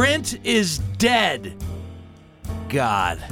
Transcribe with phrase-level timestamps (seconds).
[0.00, 1.54] Print is dead.
[2.70, 3.22] God,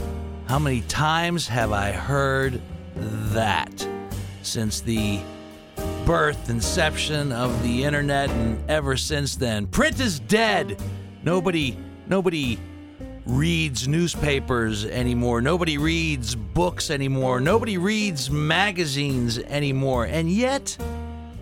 [0.48, 2.60] how many times have I heard
[2.94, 3.88] that
[4.42, 5.18] since the
[6.04, 9.66] birth, inception of the internet, and ever since then?
[9.66, 10.78] Print is dead.
[11.22, 11.74] Nobody,
[12.06, 12.58] nobody
[13.24, 15.40] reads newspapers anymore.
[15.40, 17.40] Nobody reads books anymore.
[17.40, 20.04] Nobody reads magazines anymore.
[20.04, 20.76] And yet,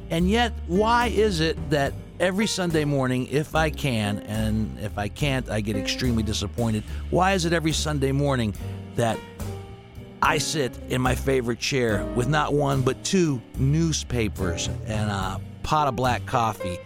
[0.09, 5.09] and yet, why is it that every Sunday morning, if I can, and if I
[5.09, 6.83] can't, I get extremely disappointed.
[7.11, 8.55] Why is it every Sunday morning
[8.95, 9.19] that
[10.23, 15.89] I sit in my favorite chair with not one but two newspapers and a pot
[15.89, 16.79] of black coffee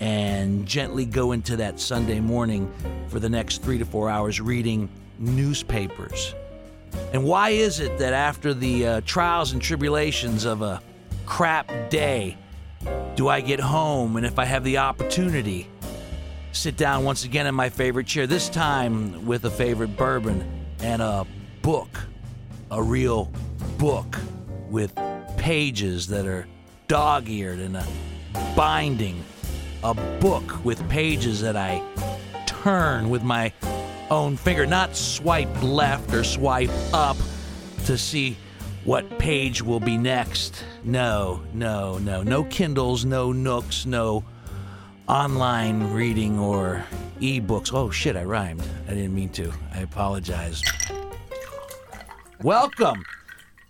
[0.00, 2.72] and gently go into that Sunday morning
[3.08, 4.88] for the next three to four hours reading
[5.18, 6.34] newspapers?
[7.12, 10.82] And why is it that after the uh, trials and tribulations of a
[11.26, 12.36] crap day,
[13.14, 14.16] do I get home?
[14.16, 15.68] And if I have the opportunity,
[16.52, 21.02] sit down once again in my favorite chair, this time with a favorite bourbon and
[21.02, 21.26] a
[21.62, 22.00] book,
[22.70, 23.30] a real
[23.78, 24.18] book
[24.68, 24.94] with
[25.36, 26.46] pages that are
[26.88, 27.86] dog eared and a
[28.56, 29.22] binding,
[29.82, 31.82] a book with pages that I
[32.46, 33.52] turn with my
[34.10, 37.16] own finger, not swipe left or swipe up
[37.86, 38.36] to see
[38.84, 40.62] what page will be next.
[40.84, 42.22] No, no, no.
[42.22, 44.22] No Kindles, no Nooks, no
[45.08, 46.84] online reading or
[47.18, 47.72] ebooks.
[47.72, 48.62] Oh shit, I rhymed.
[48.86, 49.52] I didn't mean to.
[49.72, 50.62] I apologize.
[52.42, 53.02] Welcome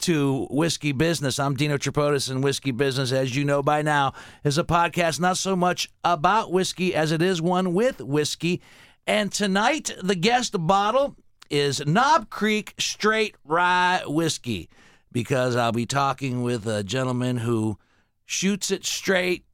[0.00, 1.38] to Whiskey Business.
[1.38, 5.38] I'm Dino Tripodis, and Whiskey Business, as you know by now, is a podcast not
[5.38, 8.60] so much about whiskey as it is one with whiskey.
[9.06, 11.14] And tonight, the guest bottle
[11.50, 14.68] is Knob Creek Straight Rye Whiskey
[15.14, 17.78] because I'll be talking with a gentleman who
[18.26, 19.44] shoots it straight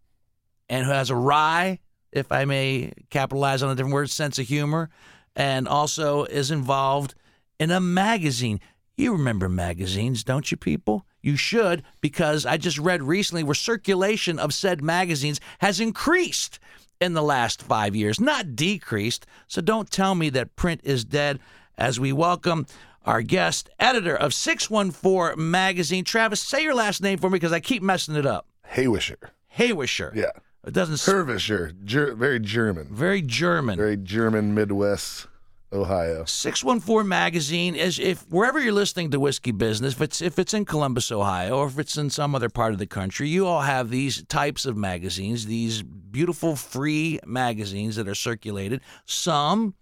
[0.68, 1.78] and who has a rye,
[2.10, 4.88] if I may capitalize on a different word, sense of humor,
[5.36, 7.14] and also is involved
[7.60, 8.58] in a magazine.
[8.96, 11.04] You remember magazines, don't you, people?
[11.20, 16.58] You should, because I just read recently where circulation of said magazines has increased
[17.02, 19.26] in the last five years, not decreased.
[19.46, 21.38] So don't tell me that print is dead
[21.76, 22.66] as we welcome
[23.04, 26.04] our guest, editor of 614 Magazine.
[26.04, 28.46] Travis, say your last name for me because I keep messing it up.
[28.74, 29.16] Hoewischer.
[29.56, 30.14] Hoewischer.
[30.14, 30.30] Yeah.
[30.66, 30.96] It doesn't.
[30.96, 31.82] Hervisher.
[31.84, 32.88] Ger- very German.
[32.90, 33.78] Very German.
[33.78, 35.26] Very German Midwest,
[35.72, 36.24] Ohio.
[36.26, 40.66] 614 Magazine is if wherever you're listening to Whiskey Business, if it's if it's in
[40.66, 43.88] Columbus, Ohio, or if it's in some other part of the country, you all have
[43.88, 48.82] these types of magazines, these beautiful free magazines that are circulated.
[49.06, 49.74] Some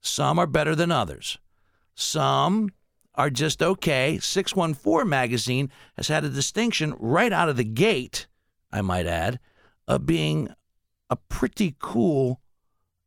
[0.00, 1.38] some are better than others.
[2.00, 2.70] Some
[3.16, 4.20] are just okay.
[4.20, 8.28] 614 magazine has had a distinction right out of the gate,
[8.70, 9.40] I might add,
[9.88, 10.48] of being
[11.10, 12.40] a pretty cool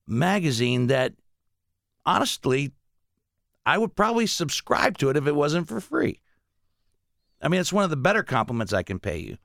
[0.06, 1.14] magazine that
[2.06, 2.74] honestly
[3.66, 6.20] I would probably subscribe to it if it wasn't for free.
[7.42, 9.38] I mean, it's one of the better compliments I can pay you.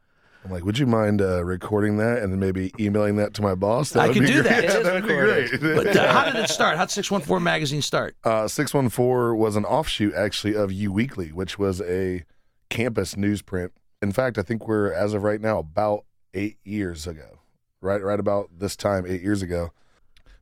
[0.46, 3.56] I'm like, would you mind uh, recording that and then maybe emailing that to my
[3.56, 3.90] boss?
[3.90, 4.44] That I would could do great.
[4.44, 4.64] that.
[4.64, 5.60] It is that would be great.
[5.60, 6.76] But uh, how did it start?
[6.76, 8.14] How did 614 magazine start?
[8.22, 12.24] Uh, 614 was an offshoot, actually, of U Weekly, which was a
[12.70, 13.70] campus newsprint.
[14.00, 17.40] In fact, I think we're, as of right now, about eight years ago.
[17.80, 19.72] Right, right about this time, eight years ago.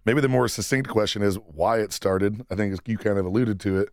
[0.04, 2.44] Maybe the more succinct question is why it started.
[2.50, 3.88] I think you kind of alluded to it,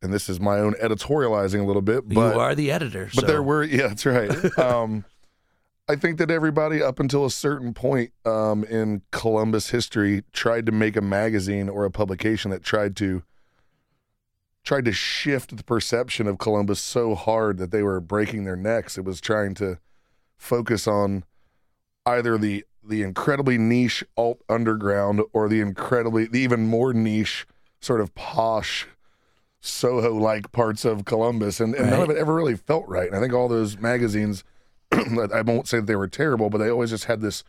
[0.00, 2.08] and this is my own editorializing a little bit.
[2.08, 3.10] But you are the editor.
[3.12, 4.58] but so- there were, yeah, that's right.
[4.58, 5.04] um,
[5.88, 10.72] I think that everybody up until a certain point um, in Columbus history tried to
[10.72, 13.22] make a magazine or a publication that tried to
[14.64, 18.98] tried to shift the perception of Columbus so hard that they were breaking their necks.
[18.98, 19.78] It was trying to
[20.36, 21.24] focus on
[22.04, 27.46] either the the incredibly niche alt underground or the incredibly the even more niche
[27.80, 28.88] sort of posh
[29.60, 33.06] Soho like parts of Columbus and, and none of it ever really felt right.
[33.06, 34.44] And I think all those magazines
[34.92, 37.44] I won't say that they were terrible, but they always just had this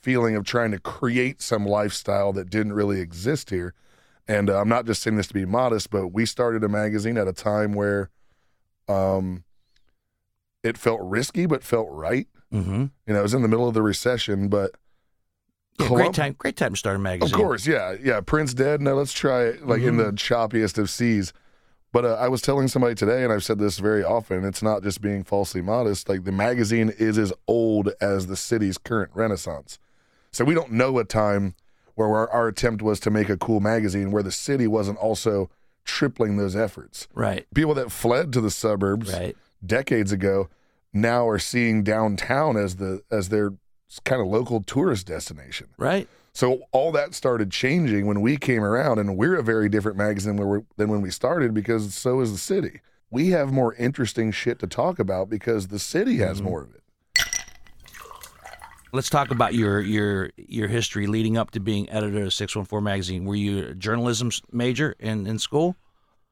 [0.00, 3.72] feeling of trying to create some lifestyle that didn't really exist here.
[4.28, 7.16] And uh, I'm not just saying this to be modest, but we started a magazine
[7.18, 8.10] at a time where
[8.88, 9.44] um,
[10.62, 12.26] it felt risky, but felt right.
[12.52, 12.90] Mhm.
[13.06, 14.72] You know, it was in the middle of the recession, but
[15.78, 16.34] Yeah, Colum- great time.
[16.38, 17.34] Great time to start a magazine.
[17.34, 18.20] of course, yeah, yeah.
[18.20, 18.80] Prince dead.
[18.82, 20.04] Now let's try it like in Mm-hmm.
[20.04, 21.32] the choppiest of seas.
[21.92, 24.44] But uh, I was telling somebody today, and I've said this very often.
[24.44, 26.08] It's not just being falsely modest.
[26.08, 29.78] Like the magazine is as old as the city's current renaissance.
[30.32, 31.54] So we don't know a time
[31.94, 35.50] where our, our attempt was to make a cool magazine where the city wasn't also
[35.84, 37.08] tripling those efforts.
[37.12, 37.46] Right.
[37.54, 39.36] People that fled to the suburbs Right.
[39.64, 40.48] decades ago
[40.94, 43.52] now are seeing downtown as the as their
[44.04, 45.68] kind of local tourist destination.
[45.76, 46.08] Right.
[46.34, 50.36] So all that started changing when we came around, and we're a very different magazine
[50.36, 52.80] than, we're, than when we started because so is the city.
[53.10, 56.48] We have more interesting shit to talk about because the city has Mm-hmm.
[56.48, 56.82] more of it.
[58.94, 63.24] Let's talk about your your your history leading up to being editor of 614 magazine.
[63.24, 65.76] Were you a journalism major in, in school?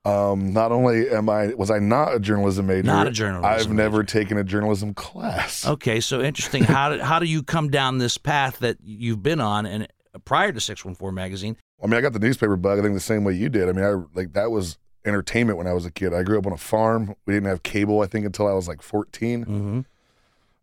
[0.05, 3.70] Um, not only am I was I not a journalism major, Not a journalism I've
[3.70, 4.05] never major.
[4.20, 5.67] taken a journalism class.
[5.67, 6.64] Okay, so interesting.
[6.64, 9.87] How did, how do you come down this path that you've been on and
[10.25, 11.56] prior to 614 magazine?
[11.82, 12.79] I mean, I got the newspaper bug.
[12.79, 13.69] I think the same way you did.
[13.69, 16.14] I mean, I like that was entertainment when I was a kid.
[16.14, 17.14] I grew up on a farm.
[17.26, 18.00] We didn't have cable.
[18.00, 19.44] I think until I was like 14.
[19.44, 19.81] Mm-hmm.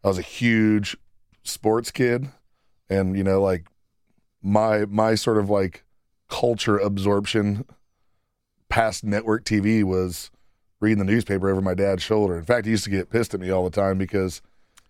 [0.03, 0.97] I was a huge
[1.43, 2.29] sports kid,
[2.89, 3.67] and you know, like
[4.41, 5.83] my my sort of like
[6.27, 7.65] culture absorption
[8.69, 10.31] past network TV was
[10.79, 12.37] reading the newspaper over my dad's shoulder.
[12.37, 14.41] In fact, he used to get pissed at me all the time because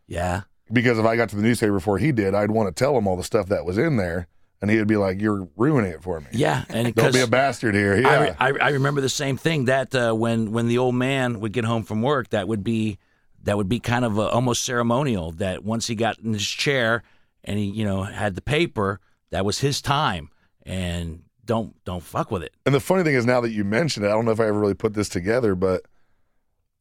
[0.07, 0.41] Yeah.
[0.71, 3.07] because if I got to the newspaper before he did, I'd want to tell him
[3.07, 4.27] all the stuff that was in there,
[4.61, 6.27] and he'd be like, "You're ruining it for me.
[6.31, 9.37] Yeah, and Don't be a bastard here." I, Yeah, re- I, I remember the same
[9.37, 12.63] thing that uh, when when the old man would get home from work, that would
[12.63, 12.97] be
[13.43, 15.31] that would be kind of uh almost ceremonial.
[15.33, 17.03] That once he got in his chair
[17.45, 18.99] and he you know had the paper,
[19.29, 20.29] that was his time,
[20.65, 22.53] and don't don't fuck with it.
[22.67, 24.45] And the funny thing is, now that you mentioned it, I don't know if I
[24.45, 25.81] ever really put this together, but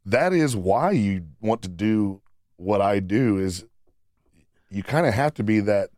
[0.04, 2.20] that is why you want to do
[2.56, 3.38] what I do.
[3.38, 3.64] Is
[4.70, 5.90] you kind of have to be that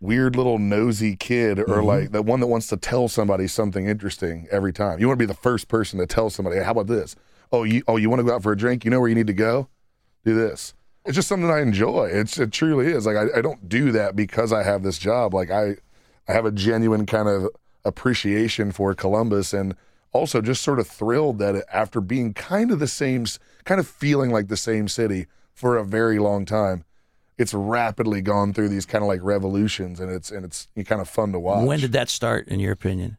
[0.00, 1.84] weird little nosy kid, or Mhm.
[1.84, 4.98] like the one that wants to tell somebody something interesting every time.
[4.98, 7.16] You want to be the first person to tell somebody, hey, "How about this?
[7.52, 8.84] Oh, you oh you want to go out for a drink?
[8.84, 9.68] You know where you need to go?
[10.24, 10.74] Do this."
[11.04, 12.06] It's just something I enjoy.
[12.12, 13.04] It's it truly is.
[13.06, 15.34] Like I, I don't do that because I have this job.
[15.34, 15.76] Like I
[16.30, 17.48] I have a genuine kind of
[17.84, 19.74] appreciation for Columbus and
[20.12, 23.26] also just sort of thrilled that after being kind of the same,
[23.64, 26.84] kind of feeling like the same city for a very long time,
[27.36, 31.08] it's rapidly gone through these kind of like revolutions and it's and it's kind of
[31.08, 31.66] fun to watch.
[31.66, 33.16] When did that start, in your opinion?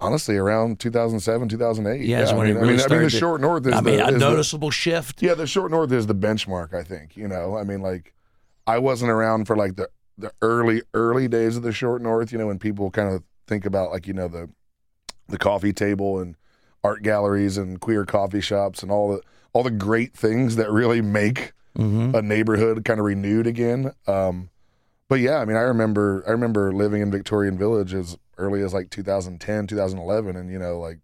[0.00, 2.06] honestly around 2007, 2008?
[2.06, 3.80] Yeah, that's I mean, it I mean, really I mean, the short north is I
[3.80, 5.20] mean, the, a is the- noticeable shift.
[5.22, 6.72] yeah, the short north is the benchmark.
[6.72, 7.56] I think you know.
[7.56, 8.14] I mean, like
[8.64, 9.88] I wasn't around for like the
[10.18, 12.32] the early early days of the short north.
[12.32, 14.50] You know, when people kind of think about like you know the
[15.28, 16.36] the coffee table and
[16.84, 19.20] art galleries and queer coffee shops and all the
[19.52, 22.16] all the great things that really make Mm-hmm.
[22.16, 23.92] a neighborhood kind of renewed again.
[24.08, 24.50] Um,
[25.08, 28.74] but yeah, I mean, I remember I remember living in Victorian Village as early as
[28.74, 30.98] like 2010, 2011, and you know, like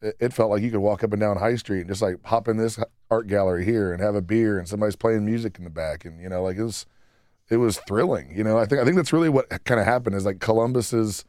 [0.00, 2.24] it, it felt like you could walk up and down High Street and just like
[2.24, 2.78] hop in this
[3.10, 6.20] art gallery here and have a beer, and somebody's playing music in the back, and
[6.20, 6.86] you know, like it was
[7.52, 8.32] it was thrilling.
[8.36, 10.92] You know, I think I think that's really what kind of happened is like Columbus
[10.92, 11.24] is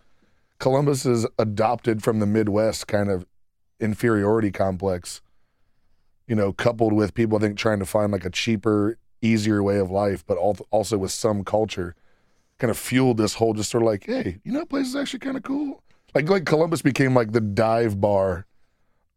[0.59, 3.25] Columbus is adopted from the Midwest kind of
[3.79, 5.21] inferiority complex
[6.25, 9.77] you know, coupled with people I think trying to find like a cheaper, easier way
[9.77, 11.95] of life, but also with some culture,
[12.59, 15.19] kind of fueled this whole just sort of like, hey, you know, place is actually
[15.19, 15.83] kind of cool.
[16.15, 18.45] Like like Columbus became like the dive bar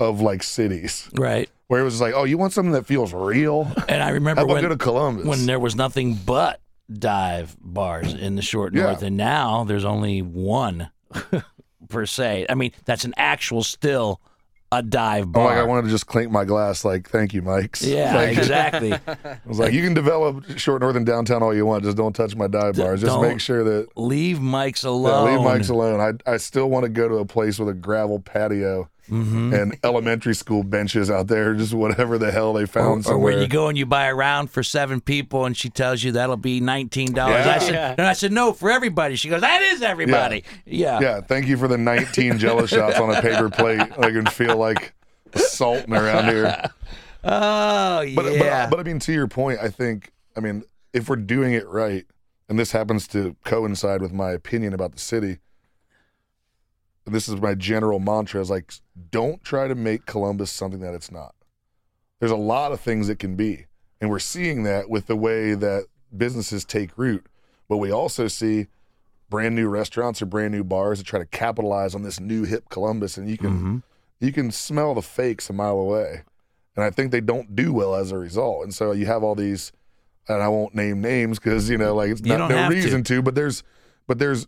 [0.00, 1.48] of like cities, Right.
[1.68, 3.70] where it was like, oh, you want something that feels real?
[3.88, 5.26] And I remember How about when go to Columbus?
[5.26, 6.60] when there was nothing but
[6.92, 8.84] dive bars in the short Yeah.
[8.84, 10.90] north, and now there's only one
[11.88, 12.46] per se.
[12.48, 14.20] I mean, that's an actual still
[14.72, 15.44] a dive bar.
[15.44, 17.82] Oh, like, I wanted to just clink my glass, like, thank you, Mike's.
[17.86, 18.92] yeah, exactly.
[19.06, 22.12] I was like, you can develop short north and downtown all you want, just don't
[22.14, 23.00] touch my dive bars.
[23.00, 25.26] Just make sure that leave Mike's Yeah, alone.
[25.36, 26.00] leave Mike's alone.
[26.26, 29.52] I I still want to go to a place with a gravel patio Mhm.
[29.60, 33.34] and elementary school benches out there, just whatever the hell they Or, found or somewhere.
[33.34, 36.12] where you go and you buy a round for seven people, and she tells you
[36.12, 37.46] that'll be nineteen dollars.
[37.46, 37.54] Yeah.
[37.54, 37.94] I said, Yeah.
[37.98, 39.16] and I said no for everybody.
[39.16, 40.42] She goes, that is everybody.
[40.64, 40.98] Yeah.
[41.00, 43.80] yeah, thank you for the 19 jello shots on a paper plate.
[43.98, 44.92] I can feel like
[45.36, 46.70] salting around here.
[47.28, 48.14] Oh yeah.
[48.14, 51.54] But, but but I mean, to your point, I think I mean if we're doing
[51.54, 52.04] it right,
[52.48, 55.38] and this happens to coincide with my opinion about the city.
[57.06, 58.72] This is my general mantra: is like,
[59.10, 61.34] don't try to make Columbus something that it's not.
[62.18, 63.66] There's a lot of things it can be,
[64.00, 65.86] and we're seeing that with the way that
[66.16, 67.26] businesses take root.
[67.68, 68.66] But we also see
[69.28, 72.68] brand new restaurants or brand new bars that try to capitalize on this new hip
[72.70, 73.82] Columbus, and you can Mhm.
[74.20, 76.22] you can smell the fakes a mile away.
[76.74, 78.62] And I think they don't do well as a result.
[78.64, 79.72] And so you have all these,
[80.28, 82.76] and I won't name names because you know, like it's not no have to.
[82.76, 83.20] reason to.
[83.22, 83.62] But there's,
[84.06, 84.46] but there's,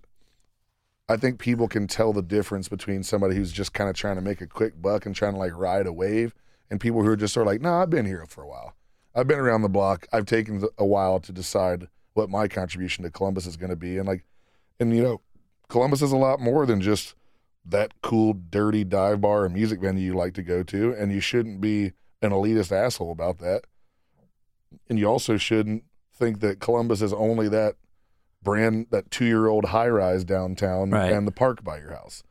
[1.09, 4.23] I think people can tell the difference between somebody who's just kind of trying to
[4.23, 6.35] make a quick buck and trying to like ride a wave,
[6.71, 8.75] and people who are just sort of like, no, I've been here for a while.
[9.15, 10.07] I've been around the block.
[10.13, 13.97] I've taken a while to decide what my contribution to Columbus is going to be,
[13.97, 14.25] and like,
[14.79, 15.21] and you know,
[15.69, 17.15] Columbus is a lot more than just
[17.65, 21.21] that cool, dirty dive bar or music venue you like to go to, and you
[21.21, 23.63] shouldn't be an elitist asshole about that.
[24.89, 27.77] And you also shouldn't think that Columbus is only that
[28.43, 31.13] brand that two year old high rise downtown Right.
[31.13, 32.23] and the park by your house.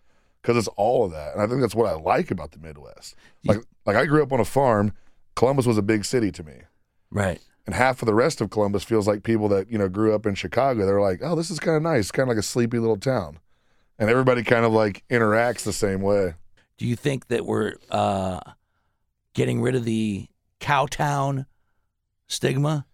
[0.41, 3.15] Because it's all of that and i think that's what i like about the midwest.
[3.45, 4.93] Like like i grew up on a farm.
[5.35, 6.61] Columbus was a big city to me.
[7.11, 7.39] Right.
[7.65, 10.25] and half of the rest of columbus feels like people that you know grew up
[10.25, 12.79] in chicago they're like oh this is kind of nice kind of like a sleepy
[12.79, 13.39] little town.
[13.99, 16.35] And everybody kind of like interacts the same way.
[16.77, 18.39] Do you think that we're uh,
[19.33, 20.27] getting rid of the
[20.59, 21.47] cowtown
[22.27, 22.85] stigma,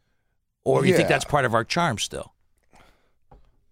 [0.63, 2.32] or do you think that's part of our charm still?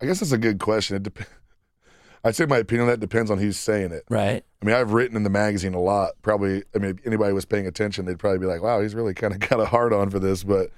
[0.02, 1.28] I guess that's a good question it dep-
[2.24, 4.44] i'd say my opinion on that depends on who's saying it Right.
[4.62, 6.12] I mean, I've written in the magazine a lot.
[6.22, 9.16] Probably, I mean, if anybody was paying attention, they'd probably be like, "Wow, he's really
[9.16, 10.70] kind of got a hard on for this." But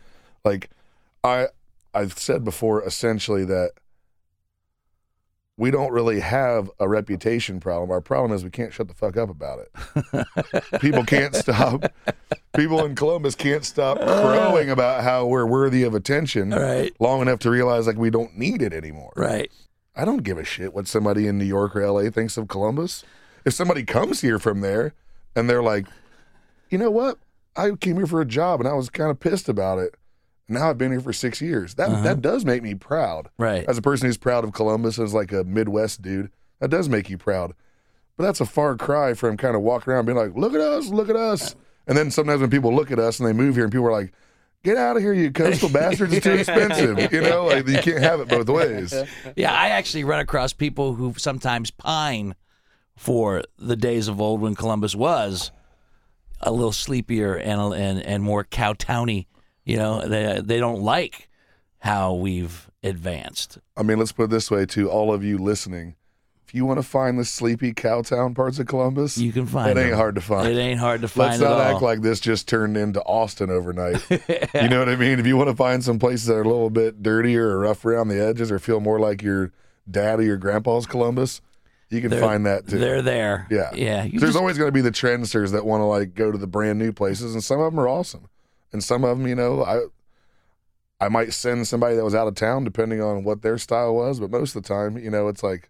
[0.46, 0.70] like,
[1.22, 1.48] I
[1.94, 3.72] I've said before, essentially that
[5.58, 7.92] we don't really have a reputation problem.
[7.92, 10.82] Our problem is we can't shut the fuck up about it.
[10.82, 11.94] People can't stop.
[12.56, 14.22] People in Columbus can't stop uh.
[14.22, 16.92] crowing about how we're worthy of attention Right.
[17.00, 19.14] long enough to realize like we don't need it anymore.
[19.16, 19.52] Right.
[19.96, 23.04] I don't give a shit what somebody in New York or LA thinks of Columbus.
[23.46, 24.94] If somebody comes here from there
[25.36, 25.86] and they're like,
[26.70, 27.20] you know what?
[27.56, 29.94] I came here for a job and I was kind of pissed about it.
[30.54, 31.76] Now I've been here for six years.
[31.76, 32.04] That uh-huh.
[32.04, 33.30] that does make me proud.
[33.38, 33.66] Right.
[33.68, 37.10] As a person who's proud of Columbus as like a Midwest dude, that does make
[37.10, 37.54] you proud.
[38.18, 40.90] But that's a far cry from kind of walking around being like, look at us,
[40.90, 41.56] look at us.
[41.88, 43.92] And then sometimes when people look at us and they move here and people are
[43.92, 44.14] like,
[44.64, 47.12] get out of here, you coastal bastards, it's too expensive.
[47.12, 48.94] You know, like you can't have it both ways.
[49.36, 52.36] Yeah, I actually run across people who sometimes pine
[52.96, 55.52] for the days of old when Columbus was
[56.40, 59.28] a little sleepier and and and more cowtowny.
[59.66, 61.30] You know, they they don't like
[61.80, 63.58] how we've advanced.
[63.78, 65.96] I mean, let's put it this way to all of you listening.
[66.48, 69.82] If you want to find the sleepy cowtown parts of Columbus, You can find it
[69.82, 70.48] ain't hard to find.
[70.48, 71.62] It ain't hard to find Let's not all.
[71.62, 74.06] act like this just turned into Austin overnight.
[74.54, 75.20] You know what I mean?
[75.20, 77.84] If you want to find some places that are a little bit dirtier or rough
[77.86, 79.52] around the edges or feel more like your
[79.90, 81.42] dad or your grandpa's Columbus,
[81.90, 82.78] you can They're- find that too.
[82.78, 83.48] They're there.
[83.50, 83.72] Yeah.
[83.74, 84.02] Yeah.
[84.08, 86.48] There's just- always going to be the trendsters that want to like go to the
[86.48, 88.28] brand new places, and some of them are awesome,
[88.74, 89.86] and some of them, you know, I
[91.00, 94.20] I might send somebody that was out of town depending on what their style was,
[94.20, 95.70] but most of the time, you know, it's like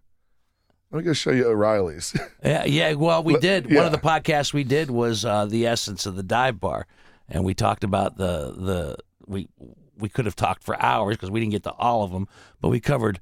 [0.90, 2.16] let me go show you O'Reilly's.
[2.44, 2.92] Yeah, yeah.
[2.92, 3.74] Well, we did.
[3.74, 6.86] One of the podcasts we did was uh, the essence of the dive bar,
[7.28, 8.96] and we talked about the the
[9.26, 9.48] we
[9.98, 12.28] we could have talked for hours because we didn't get to all of them,
[12.60, 13.18] but we covered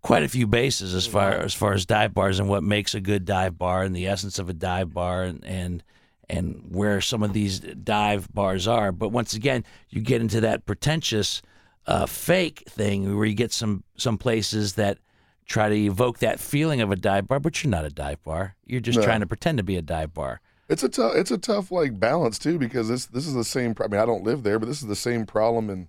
[0.00, 3.00] quite a few bases as far as far as dive bars and what makes a
[3.00, 5.84] good dive bar and the essence of a dive bar and and
[6.32, 8.90] and where some of these dive bars are.
[8.90, 11.42] But once again, you get into that pretentious
[11.86, 14.98] uh, fake thing where you get some some places that
[15.46, 18.56] try to evoke that feeling of a dive bar, but you're not a dive bar.
[18.64, 19.04] You're just No.
[19.04, 20.40] trying to pretend to be a dive bar.
[20.68, 23.74] It's a tough it's a tough like balance too because this this is the same.
[23.80, 25.88] I mean, I don't live there, but this is the same problem in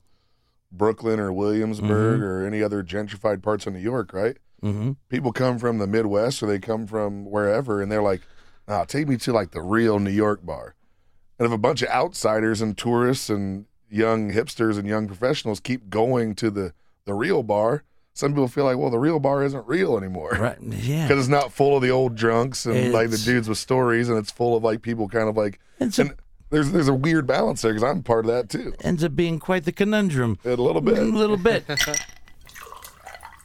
[0.72, 4.38] Brooklyn or Williamsburg or any other gentrified parts of New York, right?
[4.64, 4.92] Mm-hmm.
[5.10, 8.22] people come from the Midwest or they come from wherever, and they're like,
[8.68, 10.76] "Nah, take me to like the real New York bar."
[11.40, 15.90] And if a bunch of outsiders and tourists and young hipsters and young professionals keep
[15.90, 16.74] going to the
[17.06, 20.58] the real bar, some people feel like, "Well, the real bar isn't real anymore." Right?
[20.62, 21.08] Yeah.
[21.08, 24.18] Because it's not full of the old drunks and like the dudes with stories, and
[24.18, 25.60] it's full of like people kind of like.
[25.80, 26.16] It's a-
[26.50, 29.40] there's there's a weird balance there because I'm part of that too, ends up being
[29.40, 30.38] quite the conundrum.
[30.46, 31.00] a little bit.
[31.00, 31.66] A little bit.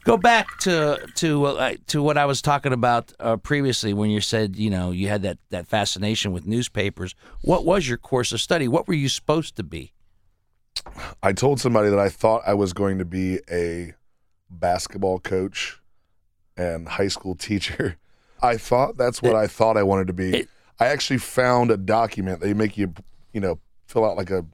[0.08, 4.22] Go back to to uh, to what I was talking about uh, previously when you
[4.22, 7.14] said you know you had that that fascination with newspapers.
[7.42, 8.68] What was your course of study?
[8.68, 9.92] What were you supposed to be?
[11.22, 13.92] I told somebody that I thought I was going to be a
[14.48, 15.78] basketball coach
[16.56, 17.98] and high school teacher.
[18.42, 20.38] I thought that's what I thought I wanted to be.
[20.38, 20.48] It-
[20.80, 22.40] I actually found a document.
[22.40, 22.94] They make you,
[23.34, 24.46] you know, fill out like a,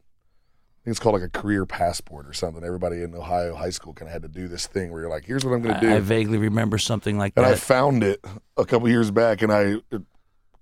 [0.85, 2.63] I think it's called like a career passport or something.
[2.63, 5.25] Everybody in Ohio high school kind of had to do this thing where you're like,
[5.25, 5.95] here's what I'm going to do.
[5.95, 7.45] I, vaguely remember something like that.
[7.45, 8.23] and I found it
[8.59, 10.01] a couple years back, and I uh,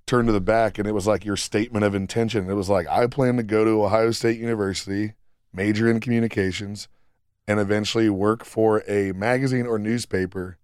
[0.07, 2.49] turned to the back, and it was like your statement of intention.
[2.49, 5.15] It was like, I plan to go to Ohio State University,
[5.53, 6.87] major in communications,
[7.49, 10.57] and eventually work for a magazine or newspaper,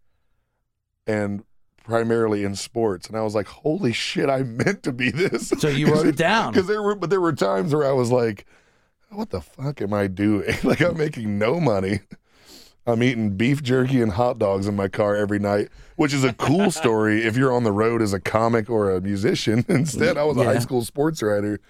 [1.05, 1.43] and
[1.83, 3.09] primarily in sports.
[3.09, 5.49] And I was like, holy shit, I meant to be this.
[5.59, 6.53] So you wrote it down.
[6.53, 8.47] Because there were, but there were times where I was like,
[9.11, 10.55] what the fuck am I doing?
[10.65, 12.01] like I'm making no money.
[12.87, 16.33] I'm eating beef jerky and hot dogs in my car every night, which is a
[16.33, 19.65] cool story if you're on the road as a comic or a musician.
[19.69, 21.61] Instead, I was a high school sports writer.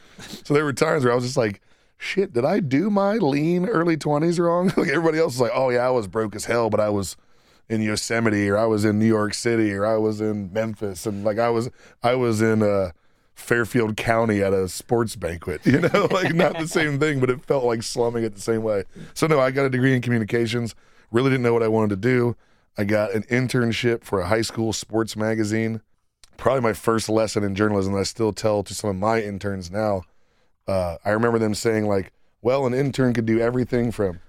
[0.45, 1.61] So there were times where I was just like,
[1.97, 4.73] shit, did I do my lean early 20s wrong?
[4.77, 7.17] like everybody else was like, oh, yeah, I was broke as hell, but I was
[7.69, 11.25] in Yosemite or I was in New York City or I was in Memphis and
[11.25, 11.69] like I was
[12.03, 12.93] I was in uh
[13.39, 17.45] Fairfield County at a sports banquet, you know, like not the same thing, but it
[17.45, 18.85] felt like slumming it the same way.
[19.15, 20.75] So no, I got a degree in communications,
[21.11, 22.37] Really didn't know what I wanted to do.
[22.77, 25.81] I got an internship for a high school sports magazine.
[26.37, 29.71] Probably my first lesson in journalism that I still tell to some of my interns
[29.71, 30.03] now.
[30.67, 34.21] Uh, I remember them saying like, "Well, an intern could do everything from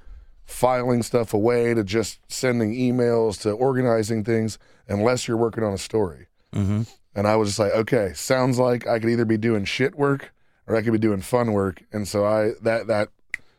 [0.45, 5.77] filing stuff away to just sending emails to organizing things, unless you're working on a
[5.77, 6.83] story." Mm-hmm.
[7.19, 10.31] And I was just like, okay, sounds like I could either be doing shit work
[10.65, 11.83] or I could be doing fun work.
[11.91, 13.09] And so I that that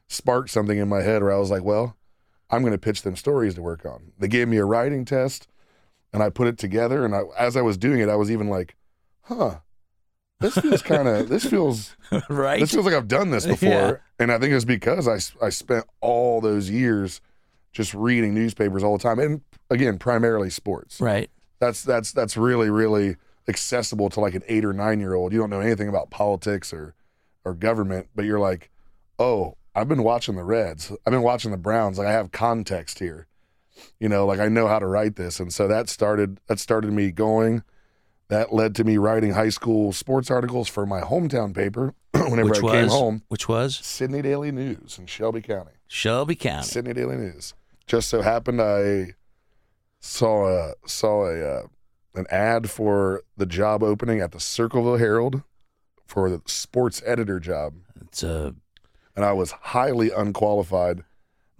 [0.09, 1.95] sparked something in my head where I was like, well,
[2.49, 4.13] I'm going to pitch them stories to work on.
[4.19, 5.47] They gave me a writing test,
[6.11, 7.05] and I put it together.
[7.05, 8.77] And I, as I was doing it, I was even like,
[9.25, 9.59] huh,
[10.39, 11.95] this feels kind of this feels
[12.31, 12.61] right.
[12.61, 13.69] this feels like I've done this before.
[13.69, 13.97] Yeah.
[14.19, 17.21] And I think it's because I I spent all those years
[17.75, 21.29] just reading newspapers all the time, and again, primarily sports right.
[21.59, 23.17] that's that's that's really really
[23.49, 25.33] accessible to like an eight or nine year old.
[25.33, 26.95] You don't know anything about politics or
[27.45, 28.71] or government, but you're like,
[29.19, 30.93] oh, I've been watching the Reds.
[31.07, 31.99] I've been watching the Browns.
[31.99, 33.27] Like I have context here.
[33.99, 36.93] You know, like I know how to write this, and so that started that started
[36.93, 37.63] me going.
[38.29, 42.61] That led to me writing high school sports articles for my hometown paper whenever Which
[42.61, 43.23] I was came home.
[43.27, 45.73] which was Sidney Daily News in Shelby County.
[45.89, 46.63] Shelby County.
[46.69, 47.55] Sidney Daily News.
[47.89, 49.15] Just so happened I
[49.99, 51.63] saw a saw a uh,
[52.15, 55.43] an ad for the job opening at the Circleville Herald
[56.07, 58.51] for the sports editor job, It's uh,
[59.15, 61.05] and I was highly unqualified.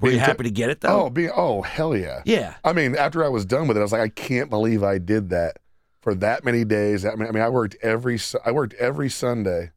[0.01, 1.05] were you happy to get it though?
[1.05, 2.23] Oh, being oh hell yeah!
[2.25, 2.55] yeah.
[2.65, 4.99] I mean, after I was done with it, I was like, I can't believe I
[4.99, 5.59] did that
[6.01, 7.05] for that many days.
[7.05, 9.71] I mean, I mean, I worked every I worked every Sunday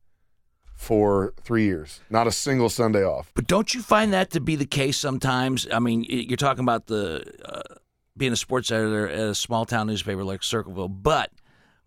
[0.76, 3.32] for three years, not a single Sunday off.
[3.36, 5.68] But don't you find that to be the case sometimes?
[5.72, 7.76] I mean, you're talking about the uh,
[8.16, 11.32] being a sports editor at a small town newspaper like Circleville, but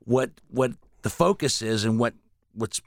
[0.01, 2.15] what what the focus is and what
[2.55, 2.81] what's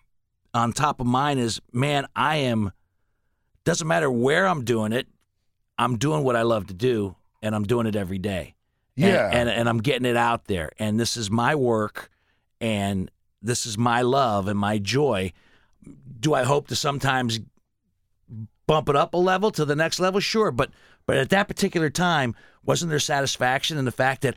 [0.54, 2.72] on top of mine is, man, I am.
[3.66, 5.08] Doesn't matter where I'm doing it,
[5.78, 8.56] I'm doing what I love to do, and I'm doing it every day.
[8.98, 10.72] And- Yeah, and, and I'm getting it out there.
[10.80, 12.10] And this is my work,
[12.60, 15.32] and this is my love and my joy.
[16.20, 17.40] Do I hope to sometimes
[18.68, 20.20] bump it up a level to the next level?
[20.20, 20.72] Sure, but
[21.10, 24.36] but at that particular time, wasn't there satisfaction in the fact that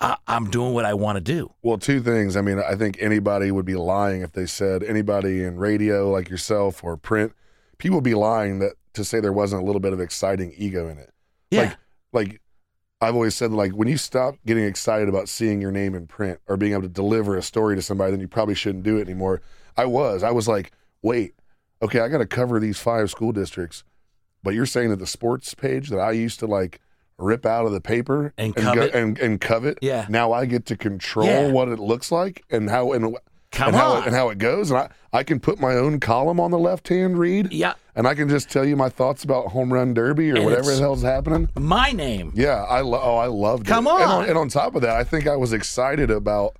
[0.00, 1.52] I, I'm doing what I want to do?
[1.62, 2.36] Well, two things.
[2.36, 6.28] I mean, I think anybody would be lying if they said anybody in radio like
[6.28, 7.32] yourself or print,
[7.78, 10.88] people would be lying that to say there wasn't a little bit of exciting ego
[10.88, 11.10] in it.
[11.52, 11.76] Yeah, Like,
[12.12, 12.40] like
[13.00, 16.40] I've always said, like when you stop getting excited about seeing your name in print
[16.48, 19.02] or being able to deliver a story to somebody, then you probably shouldn't do it
[19.02, 19.42] anymore.
[19.76, 20.24] I was.
[20.24, 20.72] I was like,
[21.02, 21.36] wait,
[21.80, 23.84] okay, I got to cover these five school districts,
[24.42, 26.80] but you're saying that the sports page that I used to like
[27.18, 28.94] rip out of the paper And go- covet?
[28.94, 30.06] and, and covet, Yeah.
[30.08, 31.48] now I get to control Yeah.
[31.52, 34.80] what it looks like and how and, and how it, and how it goes, and
[34.80, 37.52] I I can put my own column on the left hand read.
[37.52, 40.44] yeah, And I can just tell you my thoughts about home run derby or And
[40.46, 41.50] whatever the hell's happening.
[41.54, 42.32] my name.
[42.34, 43.90] Yeah, I lo- oh I loved Come it.
[43.92, 44.24] And on.
[44.30, 46.56] and on top of that, I think I was excited about.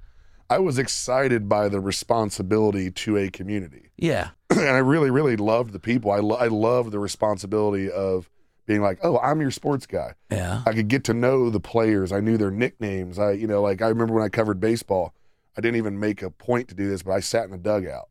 [0.51, 5.73] I was excited by the responsibility to a community, Yeah, and I really, really loved
[5.73, 6.11] the people.
[6.11, 8.29] I lo- I loved the responsibility of
[8.67, 10.15] being like, oh, I'm your sports guy.
[10.31, 12.13] yeah, I could get to know the players.
[12.13, 13.19] I knew their nicknames.
[13.19, 15.15] I, you know, like I remember when I covered baseball,
[15.57, 18.09] I didn't even make a point to do this, but I sat in the dugout.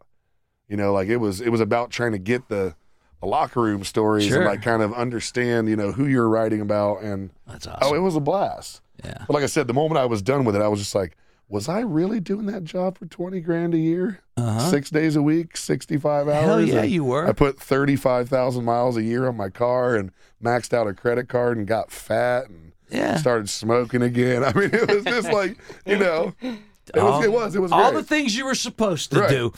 [0.68, 2.76] You know, like it was it was about trying to get the,
[3.22, 4.38] the locker room stories Sure.
[4.38, 7.88] and like kind of understand, you know, who you're writing about and that's oh, awesome.
[7.92, 8.82] oh, it was a blast.
[9.04, 10.96] yeah, But like I said, the moment I was done with it, I was just
[10.96, 11.18] like,
[11.52, 14.22] was I really doing that job for 20 grand a year?
[14.38, 14.70] uh-huh.
[14.70, 16.44] Six days a week, 65 hours?
[16.46, 17.28] Hell yeah, you were.
[17.28, 20.12] I put 35,000 miles a year on my car and
[20.44, 23.18] maxed out a credit card and got fat and yeah.
[23.18, 24.44] started smoking again.
[24.46, 27.72] I mean, it was just like, you know, it All- was, it was, it was
[27.72, 28.00] all great.
[28.02, 29.30] the things you were supposed to Right.
[29.30, 29.54] do.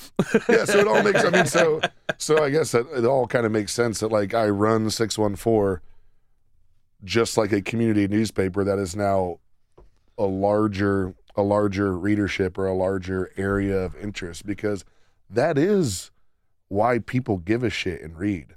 [0.50, 1.80] yeah, so it all makes, I mean, so,
[2.18, 5.80] so I guess that it all kind of makes sense that like I run 614
[7.04, 9.40] just like a community newspaper that is now
[10.18, 14.86] a larger, a larger readership or a larger area of interest because
[15.30, 16.12] that is
[16.68, 18.48] why people give a shit and read.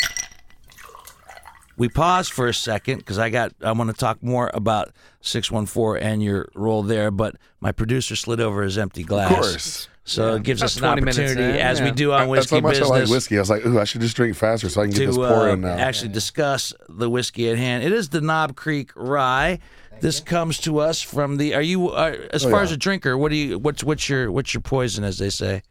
[1.77, 5.51] we paused for a second because I got I want to talk more about six
[5.51, 9.31] one four and your role there, but my producer slid over his empty glass.
[9.31, 9.89] Of course.
[10.09, 12.61] So it gives About us an opportunity, in, as we do on That's whiskey how
[12.61, 13.37] much business, I like whiskey.
[13.39, 15.49] I was like, ooh, I should just drink faster so I can get this pour
[15.49, 15.77] uh, in now.
[15.77, 17.83] actually discuss the whiskey at hand.
[17.83, 19.59] It is the Knob Creek Rye.
[20.00, 21.54] This comes to us from the.
[21.54, 22.64] Are you uh, as Oh, far yeah.
[22.64, 23.16] as a drinker?
[23.16, 23.59] What do you?
[23.59, 25.62] What's what's your what's your poison, as they say?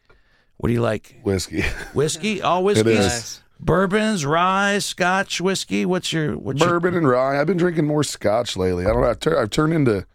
[0.57, 1.19] What do you like?
[1.23, 1.61] whiskey.
[1.93, 2.41] Whiskey?
[2.41, 2.99] All It whiskeys?
[2.99, 3.41] is.
[3.59, 5.85] Bourbons, rye, Scotch whiskey.
[5.85, 7.39] What's your what's your Bourbon and rye.
[7.39, 8.85] I've been drinking more scotch lately.
[8.85, 9.09] I don't know.
[9.09, 10.05] I've, tur- I've turned into,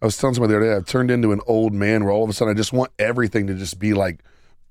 [0.00, 2.22] I was telling somebody the other day, I've turned into an old man where all
[2.24, 4.20] of a sudden I just want everything to just be like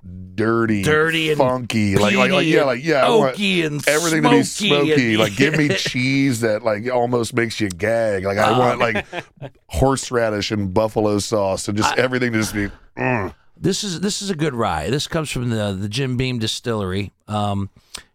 [0.03, 4.43] dirty, Dirty and funky, like, like, like, yeah, like, yeah, oaky and everything to be
[4.43, 8.23] smoky and- like, give me cheese that like almost makes you gag.
[8.23, 9.05] Like, I want like
[9.67, 12.69] horseradish and buffalo sauce and just everything to just be.
[12.97, 13.33] mm.
[13.60, 14.89] This is this is a good rye.
[14.91, 17.12] This comes from the the Jim Beam Distillery.
[17.27, 17.69] Um,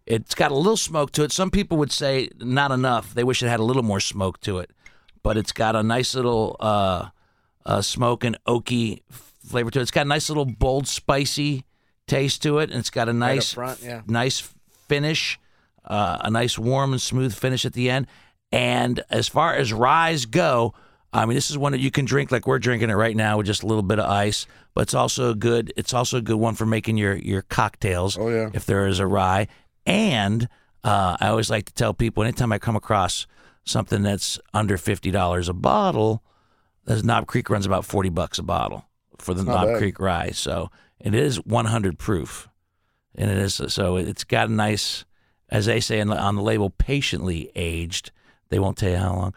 [0.06, 1.32] it's got a little smoke to it.
[1.32, 3.12] Some people would say not enough.
[3.12, 4.70] They wish it had a little more smoke to it,
[5.24, 7.08] but it's got a nice little uh,
[7.66, 9.82] uh, smoke and oaky flavor to it.
[9.82, 11.64] It's got a nice little bold, spicy
[12.12, 14.02] taste to it, and it's got a nice front, yeah.
[14.06, 14.52] nice
[14.88, 15.38] finish,
[15.84, 18.06] uh, a nice warm and smooth finish at the end.
[18.52, 20.74] And as far as ryes go,
[21.12, 23.38] I mean, this is one that you can drink like we're drinking it right now
[23.38, 24.46] with just a little bit of ice.
[24.74, 25.72] But it's also a good.
[25.76, 28.18] It's also a good one for making your your cocktails.
[28.18, 28.50] Oh, yeah.
[28.52, 29.48] If there is a rye,
[29.86, 30.48] and
[30.84, 33.26] uh, I always like to tell people anytime I come across
[33.64, 36.22] something that's under fifty dollars a bottle,
[36.84, 38.84] this Knob Creek runs about forty bucks a bottle
[39.18, 39.78] for the Knob.
[39.78, 40.30] Creek rye.
[40.30, 40.70] So
[41.02, 42.48] it is one hundred proof
[43.14, 45.04] and it is so it's got a nice,
[45.48, 48.10] as they say on the, label, patiently aged.
[48.48, 49.34] They won't tell you how long,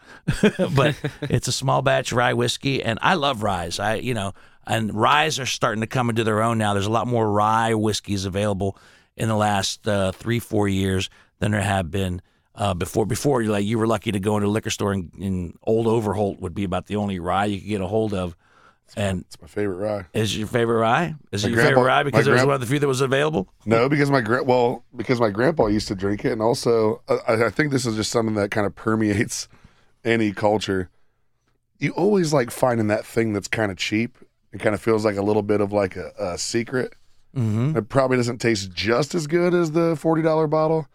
[0.74, 3.70] but it's a small batch rye whiskey, and I love rye.
[3.78, 4.34] I you know,
[4.66, 6.74] and ryes are starting to come into their own now.
[6.74, 8.78] There's a lot more rye whiskeys available
[9.16, 12.20] in the last uh, three four years than there have been.
[12.54, 15.12] Uh, before, before you like you were lucky to go into a liquor store and,
[15.20, 18.34] and Old Overholt would be about the only rye you could get a hold of.
[18.94, 20.06] And It's my favorite rye.
[20.14, 21.14] is it your favorite rye?
[21.32, 22.86] Is it My your favorite rye because it was grand- one of the few that
[22.86, 23.48] was available?
[23.64, 27.46] No, because my gra- well, because my grandpa used to drink it, and also I,
[27.46, 29.48] I think this is just something that kind of permeates
[30.04, 30.88] any culture.
[31.78, 34.16] You always like finding that thing that's kind of cheap.
[34.52, 36.94] It kind of feels like a little bit of like a, a secret.
[37.36, 37.76] Mm-hmm.
[37.76, 40.86] It probably doesn't taste just as good as the forty dollar bottle,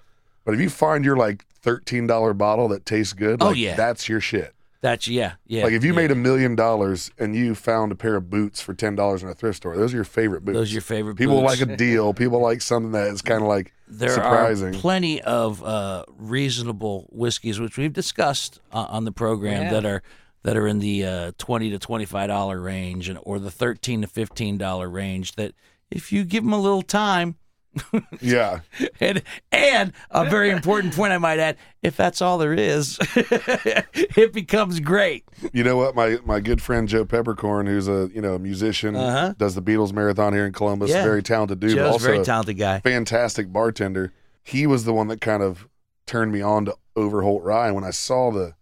[0.46, 3.76] but if you find your like thirteen dollar bottle that tastes good, Oh, like, yeah.
[3.76, 4.56] that's your shit.
[4.82, 5.64] That's yeah, yeah.
[5.64, 5.98] Like if you yeah.
[5.98, 9.30] made a million dollars and you found a pair of boots for ten dollars in
[9.30, 10.56] a thrift store, those are your favorite boots.
[10.58, 11.18] those are your favorite.
[11.18, 11.60] People boots.
[11.60, 12.14] like a deal.
[12.16, 13.98] People like something that is kind of like surprising.
[14.00, 14.76] there surprising.
[14.76, 19.72] are plenty of uh, reasonable whiskeys, which we've discussed uh, on the program, Yeah.
[19.72, 20.04] that are
[20.44, 24.02] that are in the uh, twenty to twenty five dollar range, and or the thirteen
[24.02, 25.34] to fifteen dollar range.
[25.34, 25.54] That
[25.92, 27.36] if you give them a little time,
[28.22, 28.60] yeah.
[29.00, 34.34] and and a very important point I might add, if that's all there is, it
[34.34, 35.24] becomes great.
[35.54, 35.96] You know what?
[35.96, 39.34] My my good friend Joe Peppercorn, who's a you know a musician, Uh-huh.
[39.38, 40.90] does the Beatles marathon here in Columbus.
[40.90, 41.04] Yeah.
[41.04, 42.80] Very talented dude, Joe's also very talented guy.
[42.82, 44.12] fantastic bartender.
[44.44, 45.68] He was the one that kind of
[46.06, 47.68] turned me on to Overholt Rye.
[47.68, 48.54] And when I saw the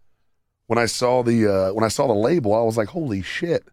[0.67, 3.63] when I saw the uh, when I saw the label, I was like, holy shit!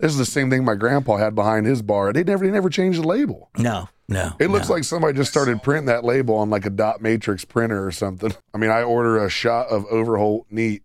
[0.00, 2.12] This is the same thing my grandpa had behind his bar.
[2.12, 3.50] They never they never changed the label.
[3.58, 4.32] No, no.
[4.40, 4.76] It looks no.
[4.76, 8.32] like somebody just started printing that label on like a dot matrix printer or something.
[8.54, 10.82] I mean, I order a shot of Overholt neat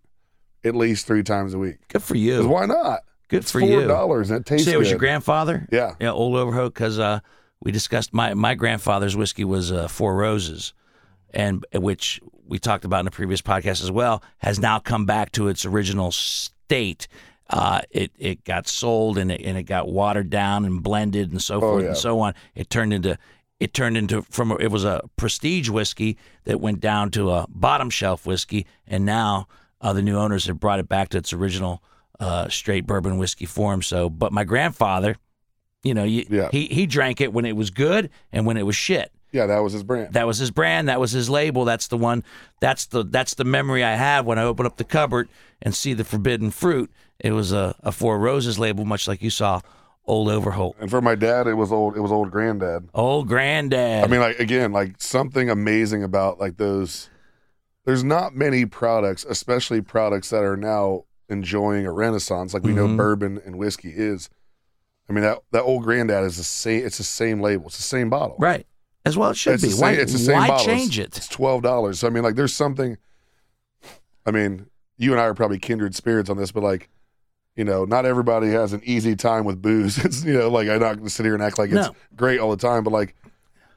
[0.64, 1.76] at least three times a week.
[1.88, 2.46] good for you.
[2.46, 3.00] why not?
[3.28, 3.86] Good It's for four you.
[3.88, 5.66] dollars and it tastes See, it was your grandfather.
[5.72, 5.94] Yeah.
[5.98, 7.20] Yeah, old Overholt, because uh,
[7.60, 10.74] we discussed my my grandfather's whiskey was uh, Four Roses,
[11.30, 15.32] and which we talked about in a previous podcast as well, has now come back
[15.32, 17.08] to its original state.
[17.48, 21.40] Uh, it it got sold and it, and it got watered down and blended and
[21.40, 21.88] so forth yeah.
[21.88, 22.34] and so on.
[22.54, 23.18] It turned into
[23.60, 27.88] it turned into from it was a prestige whiskey that went down to a bottom
[27.88, 29.46] shelf whiskey, and now
[29.80, 31.82] uh, the new owners have brought it back to its original
[32.18, 33.82] uh, straight bourbon whiskey form.
[33.82, 35.16] So, but my grandfather,
[35.82, 36.48] you know, you, Yeah.
[36.50, 39.12] he he drank it when it was good and when it was shit.
[39.32, 40.14] Yeah, that was his brand.
[40.14, 40.88] That was his brand.
[40.88, 41.64] That was his label.
[41.64, 42.24] That's the one.
[42.60, 45.28] That's the that's the memory I have when I open up the cupboard
[45.62, 46.90] and see the forbidden fruit.
[47.18, 49.60] It was a, a Four Roses label, much like you saw
[50.06, 50.76] Old Overholt.
[50.78, 51.96] and for my dad, it was old.
[51.96, 52.88] It was old granddad.
[52.94, 54.04] Old Granddad.
[54.04, 57.08] I mean, like again, like something amazing about like those.
[57.84, 62.86] There's not many products, especially products that are now enjoying a renaissance, like we know
[62.86, 62.96] Mhm.
[62.96, 64.28] bourbon and whiskey is.
[65.08, 66.84] I mean that that old granddad is the same.
[66.86, 67.66] It's the same label.
[67.66, 68.36] It's the same bottle.
[68.38, 68.66] right.
[69.04, 69.70] As well, it should It's be.
[69.70, 70.66] the why it's the same why bottle.
[70.66, 71.16] change it?
[71.16, 72.00] It's twelve dollars.
[72.00, 72.96] So I mean, like, there's something.
[74.26, 74.66] I mean,
[74.98, 76.88] you and I are probably kindred spirits on this, but like,
[77.56, 79.98] you know, not everybody has an easy time with booze.
[80.04, 81.96] It's you know, like I'm not going to sit here and act like it's No.
[82.14, 83.14] great all the time, but like,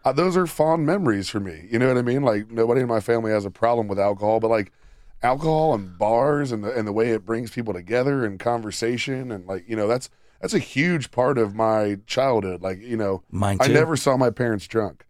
[0.06, 1.68] uh, those are fond memories for me.
[1.72, 2.22] You know what I mean?
[2.24, 4.72] Like nobody in my family has a problem with alcohol, but like
[5.24, 9.46] alcohol and bars and the and the way it brings people together and conversation and
[9.48, 12.62] like you know that's that's a huge part of my childhood.
[12.62, 13.74] Like you know, Mine I too.
[13.74, 15.06] never saw my parents drunk,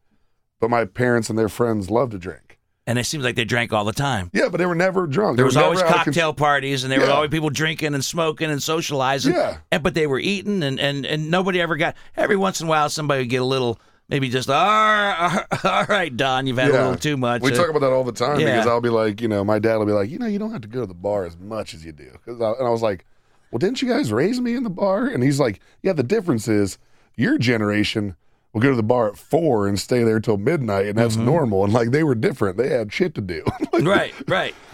[0.60, 2.48] but my parents and their friends loved to drink.
[2.89, 4.32] And it seems like they drank all the time.
[4.34, 5.36] Yeah, but they were never drunk.
[5.38, 9.36] There was always cocktail parties, and there were always people drinking and smoking and socializing.
[9.36, 9.58] Yeah.
[9.71, 11.95] And, but they were eating, and, and, and nobody ever got.
[12.17, 15.86] Every once in a while, somebody would get a little, maybe just, all right, all
[15.86, 16.80] right Don, you've had Yeah.
[16.80, 17.43] a little too much.
[17.43, 18.54] We Uh, talk about that all the time Yeah.
[18.56, 20.52] because I'll be like, you know, my dad will be like, you know, you don't
[20.52, 22.10] have to go to the bar as much as you do.
[22.28, 23.06] I, and I was like,
[23.52, 25.06] well, didn't you guys raise me in the bar?
[25.06, 26.80] And he's like, yeah, the difference is
[27.15, 28.15] your generation
[28.53, 31.25] will go to the bar at four and stay there till midnight, and that's Mhm.
[31.25, 31.63] normal.
[31.63, 33.43] And like they were different; they had shit to do.
[33.81, 34.55] right, right.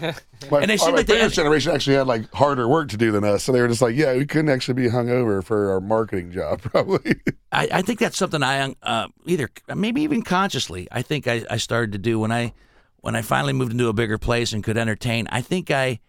[0.50, 3.10] My, And they my seem like parents' generation actually had like harder work to do
[3.10, 5.80] than us, so they were just like, yeah, we couldn't actually be hungover for our
[5.80, 7.16] marketing job, probably.
[7.52, 11.56] I, I think that's something I uh, either maybe even consciously I think I, I
[11.56, 12.52] started to do when I
[13.00, 15.26] when I finally moved into a bigger place and could entertain.
[15.30, 16.00] I think I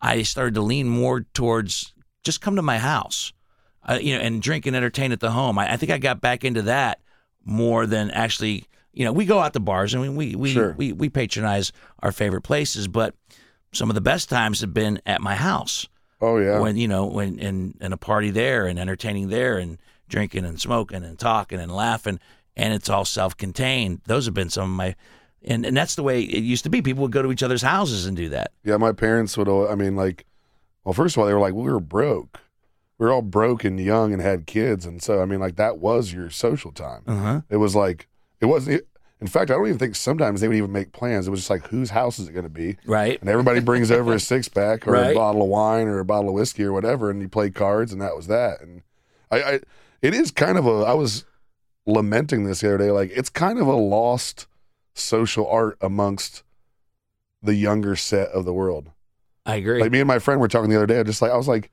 [0.00, 1.92] I started to lean more towards
[2.24, 3.32] just come to my house,
[3.88, 5.58] uh, you know, and drink and entertain at the home.
[5.58, 7.00] I, I think I got back into that
[7.44, 8.64] more than actually.
[8.94, 10.74] You know, we go out to bars and we we we, Sure.
[10.76, 13.14] we, we patronize our favorite places, but
[13.72, 15.88] some of the best times have been at my house
[16.20, 19.78] oh yeah, when you know when in in a party there and entertaining there and
[20.10, 22.20] drinking and smoking and talking and laughing
[22.54, 24.94] and it's all self-contained those have been some of my
[25.42, 27.62] and, and that's the way it used to be people would go to each other's
[27.62, 28.76] houses and do that yeah.
[28.76, 29.48] My parents would.
[29.48, 30.26] I mean, like,
[30.84, 32.38] well, first of all, they were like, we were broke.
[32.98, 35.78] We were all broke and young and had kids, and so I mean, like, that
[35.78, 37.02] was your social time.
[37.06, 38.08] uh-huh It was like
[38.40, 38.82] it wasn't.
[39.20, 41.28] In fact, I don't even think sometimes they would even make plans.
[41.28, 43.90] It was just like whose house is it going to be, right and everybody brings
[43.90, 45.12] over a six pack or Right.
[45.12, 47.92] a bottle of wine or a bottle of whiskey or whatever, and you play cards,
[47.92, 48.60] and that was that.
[48.60, 48.82] And
[49.30, 49.60] I, I,
[50.02, 50.70] it is kind of a.
[50.86, 51.24] I was
[51.86, 52.90] lamenting this the other day.
[52.90, 54.46] Like it's kind of a lost
[54.94, 56.42] social art amongst
[57.42, 58.90] the younger set of the world.
[59.46, 61.00] i agree Like me and my friend were talking the other day.
[61.00, 61.70] I just like I was like,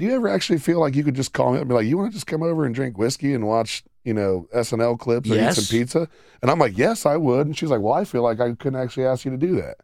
[0.00, 1.86] do you ever actually feel like you could just call me up and be like,
[1.86, 5.30] you want to just come over and drink whiskey and watch, you know, SNL clips
[5.30, 5.58] or Yes.
[5.58, 6.08] eat some pizza?
[6.40, 7.46] And I'm like, yes, I would.
[7.46, 9.76] And she's like, well, I feel like I couldn't actually ask you to do that.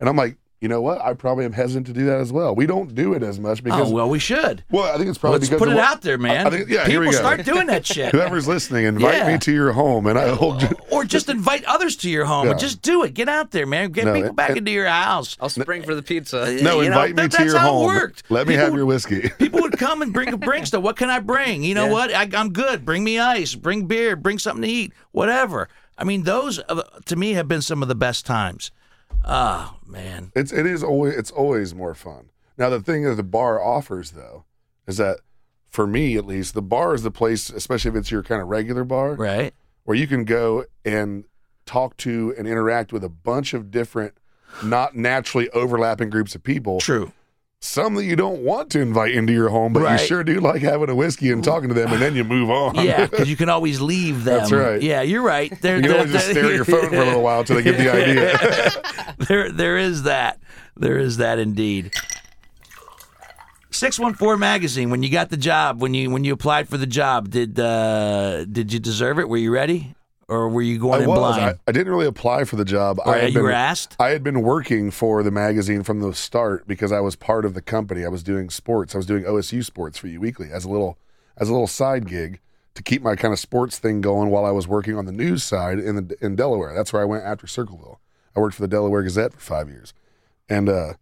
[0.00, 1.00] And I'm like, you know what?
[1.00, 2.54] I probably am hesitant to do that as well.
[2.54, 5.18] We don't do it as much because, oh well we should well, I think it's
[5.18, 7.00] probably let's because put of it what- out there man I think- yeah, here people
[7.00, 7.18] we go.
[7.18, 9.32] start doing that shit Whoever's listening, invite Yeah.
[9.32, 10.56] me to your home, and I will.
[10.56, 12.66] ju- or just invite others to your home and Yeah.
[12.66, 15.36] just do it get out there man get No, people back and- into your house
[15.40, 16.38] I'll spring for the pizza.
[16.46, 17.86] No, You know, invite me that- to that's your how it home.
[17.86, 18.22] worked.
[18.28, 19.28] Let me People have your whiskey.
[19.38, 20.82] People would come and bring bring stuff.
[20.82, 21.62] What can I bring?
[21.62, 21.92] You know Yeah.
[21.92, 22.14] what?
[22.14, 22.84] I, I'm good.
[22.84, 23.54] Bring me ice.
[23.54, 24.16] Bring beer.
[24.16, 24.92] Bring something to eat.
[25.12, 25.68] Whatever.
[25.96, 28.70] I mean, those uh, to me have been some of the best times.
[29.24, 32.30] Oh man, It's it is always it's always more fun.
[32.56, 34.44] Now the thing that the bar offers though
[34.86, 35.18] is that
[35.68, 38.48] for me at least the bar is the place, especially if it's your kind of
[38.48, 39.52] regular bar, right?
[39.84, 41.24] where you can go and
[41.66, 44.14] talk to and interact with a bunch of different,
[44.62, 46.80] not naturally overlapping groups of people.
[46.80, 47.12] True.
[47.60, 50.00] Some that you don't want to invite into your home, but Right.
[50.00, 52.50] you sure do like having a whiskey and talking to them, and then you move
[52.50, 52.76] on.
[52.76, 54.38] Yeah, because you can always leave them.
[54.38, 54.80] That's right.
[54.80, 55.52] Yeah, you're right.
[55.60, 57.62] They're, you can always just stare at your phone for a little while until they
[57.64, 59.14] get the idea.
[59.28, 60.38] there there is that.
[60.76, 61.92] There is that indeed.
[63.70, 67.28] 614 magazine when you got the job when you when you applied for the job
[67.30, 69.94] did uh did you deserve it were you ready
[70.28, 71.18] or were you going I in was.
[71.18, 72.98] blind I, I didn't really apply for the job.
[73.04, 76.00] or I had you were been- asked I had been working for the magazine from
[76.00, 78.04] the start because I was part of the company.
[78.04, 78.94] I was doing sports.
[78.94, 80.98] I was doing OSU sports for U Weekly as a little
[81.36, 82.40] as a little side gig
[82.74, 85.42] to keep my kind of sports thing going while I was working on the news
[85.42, 86.74] side in the, in Delaware.
[86.74, 88.00] That's where I went after Circleville.
[88.36, 89.94] I worked for the Delaware Gazette for five years,
[90.48, 90.92] and uh,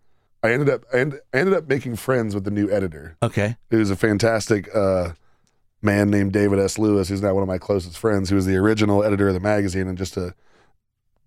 [0.43, 3.57] I ended up I end- I ended up making friends with the new editor okay
[3.71, 5.11] who's a fantastic uh,
[5.87, 6.79] man named David S.
[6.79, 9.41] Lewis, who's now one of my closest friends, who was the original editor of the
[9.41, 10.35] magazine and just a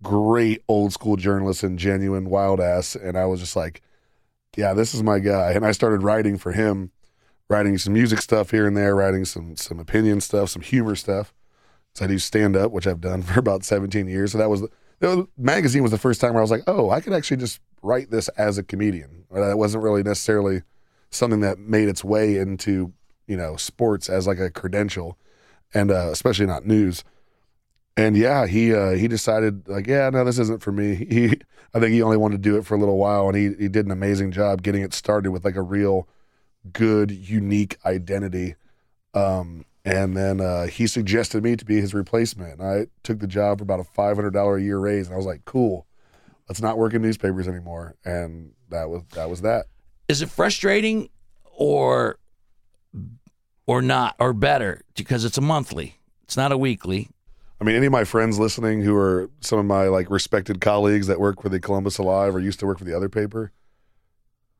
[0.02, 2.94] great old school journalist and genuine wild ass.
[2.94, 3.82] And I was just like,
[4.56, 5.52] yeah, this is my guy.
[5.52, 6.92] And I started writing for him,
[7.48, 11.34] writing some music stuff here and there, writing some some opinion stuff, some humor stuff.
[11.94, 14.32] So I do stand up, which I've done for about 17 years.
[14.32, 14.70] So that was the,
[15.00, 17.60] the magazine was the first time where I was like, oh, I could actually just
[17.82, 19.24] write this as a comedian.
[19.32, 20.62] That wasn't really necessarily
[21.10, 22.92] something that made its way into
[23.30, 25.16] you know sports as like a credential,
[25.72, 27.04] and uh, especially not news.
[27.96, 30.94] And yeah, he uh, he decided like, yeah, no, this isn't for me.
[31.10, 31.38] He
[31.72, 33.68] I think he only wanted to do it for a little while, and he he
[33.68, 36.08] did an amazing job getting it started with like a real
[36.72, 38.56] good, unique identity.
[39.14, 42.60] Um, and then uh, he suggested me to be his replacement.
[42.60, 45.16] I took the job for about a five hundred dollar a year raise, and I
[45.16, 45.86] was like, cool,
[46.48, 47.94] let's not work in newspapers anymore.
[48.04, 49.66] And that was that was that.
[50.08, 51.10] is it frustrating
[51.56, 52.18] or
[53.70, 57.08] or not or better because it's a monthly it's not a weekly
[57.60, 61.08] I mean, any of my friends listening who are some of my like respected colleagues
[61.08, 63.52] that work for the Columbus Alive or used to work for the other paper,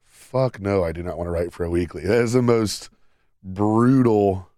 [0.05, 2.03] fuck no, I do not want to write for a weekly.
[2.03, 2.91] That is the most
[3.43, 4.51] brutal,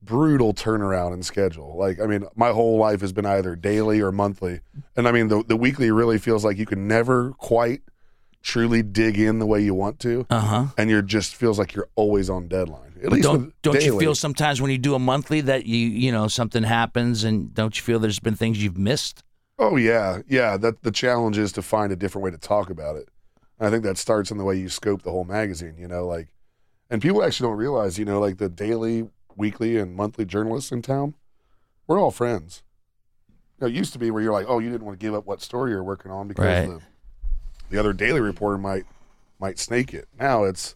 [0.00, 1.76] brutal turnaround in schedule.
[1.76, 4.60] Like, I mean, my whole life has been either daily or monthly,
[4.96, 7.82] and I mean, the the weekly really feels like you can never quite
[8.40, 11.90] truly dig in the way you want to, uh-huh and you're just feels like you're
[11.94, 12.89] always on deadline.
[13.02, 16.12] At least don't don't you feel sometimes when you do a monthly that you you
[16.12, 19.22] know something happens and don't you feel there's been things you've missed
[19.62, 20.56] Oh yeah, yeah.
[20.56, 23.10] That the challenge is to find a different way to talk about it.
[23.58, 25.74] And I think that starts in the way you scope the whole magazine.
[25.78, 26.28] You know, like,
[26.88, 30.80] and people actually don't realize, you know, like the daily, weekly, and monthly journalists in
[30.80, 31.14] town,
[31.86, 32.62] we're all friends.
[33.28, 35.12] You know, it used to be where you're like, oh, you didn't want to give
[35.12, 36.66] up what story you're working on because Right.
[36.66, 36.80] the,
[37.68, 38.86] the other daily reporter might
[39.38, 40.08] might snake it.
[40.18, 40.74] Now it's,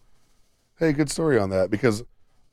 [0.78, 2.04] hey, good story on that because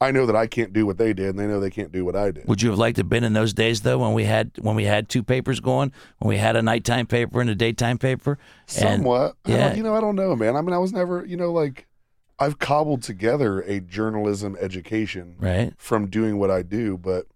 [0.01, 2.03] I know that I can't do what they did, and they know they can't do
[2.03, 2.47] what I did.
[2.47, 4.75] Would you have liked to have been in those days though, when we had when
[4.75, 8.39] we had two papers going, when we had a nighttime paper and a daytime paper?
[8.77, 9.35] And- Somewhat.
[9.45, 9.75] Yeah.
[9.75, 10.55] you know, I don't know, man.
[10.55, 11.87] I mean, I was never, you know, like
[12.39, 15.73] I've cobbled together a journalism education right.
[15.77, 17.27] from doing what I do, but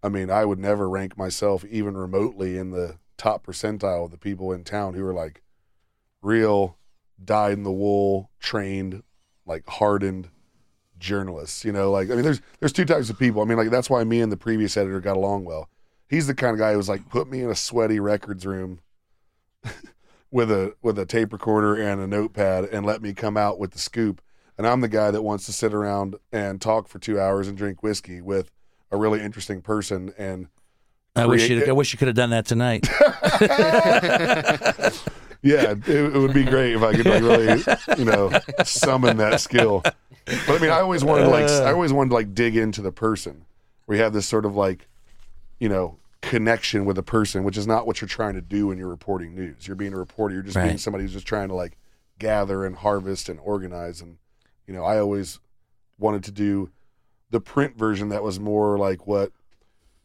[0.00, 4.18] I mean, I would never rank myself even remotely in the top percentile of the
[4.18, 5.42] people in town who are like
[6.22, 6.78] real
[7.22, 9.02] dyed in the wool trained
[9.44, 10.28] like hardened
[10.98, 13.70] journalists you know like i mean there's there's two types of people i mean like
[13.70, 15.68] that's why me and the previous editor got along well
[16.08, 18.80] he's the kind of guy who was like put me in a sweaty records room
[20.30, 23.72] with a with a tape recorder and a notepad and let me come out with
[23.72, 24.22] the scoop
[24.56, 27.58] and i'm the guy that wants to sit around and talk for two hours and
[27.58, 28.50] drink whiskey with
[28.90, 30.48] a really interesting person and
[31.14, 32.86] I wish you I wish you could have done that tonight.
[35.46, 37.62] Yeah, it, it would be great if I could like really,
[37.98, 38.32] you know,
[38.64, 39.82] summon that skill.
[40.26, 41.62] But I mean, I always wanted to like, uh.
[41.62, 43.44] I always wanted to like dig into the person.
[43.86, 44.88] We have this sort of like,
[45.60, 48.78] you know, connection with a person, which is not what you're trying to do when
[48.78, 49.66] you're reporting news.
[49.66, 50.34] You're being a reporter.
[50.34, 51.76] You're just being somebody who's just trying to like
[52.18, 54.00] gather and harvest and organize.
[54.00, 54.18] And
[54.66, 55.38] you know, I always
[55.98, 56.70] wanted to do
[57.30, 59.30] the print version that was more like what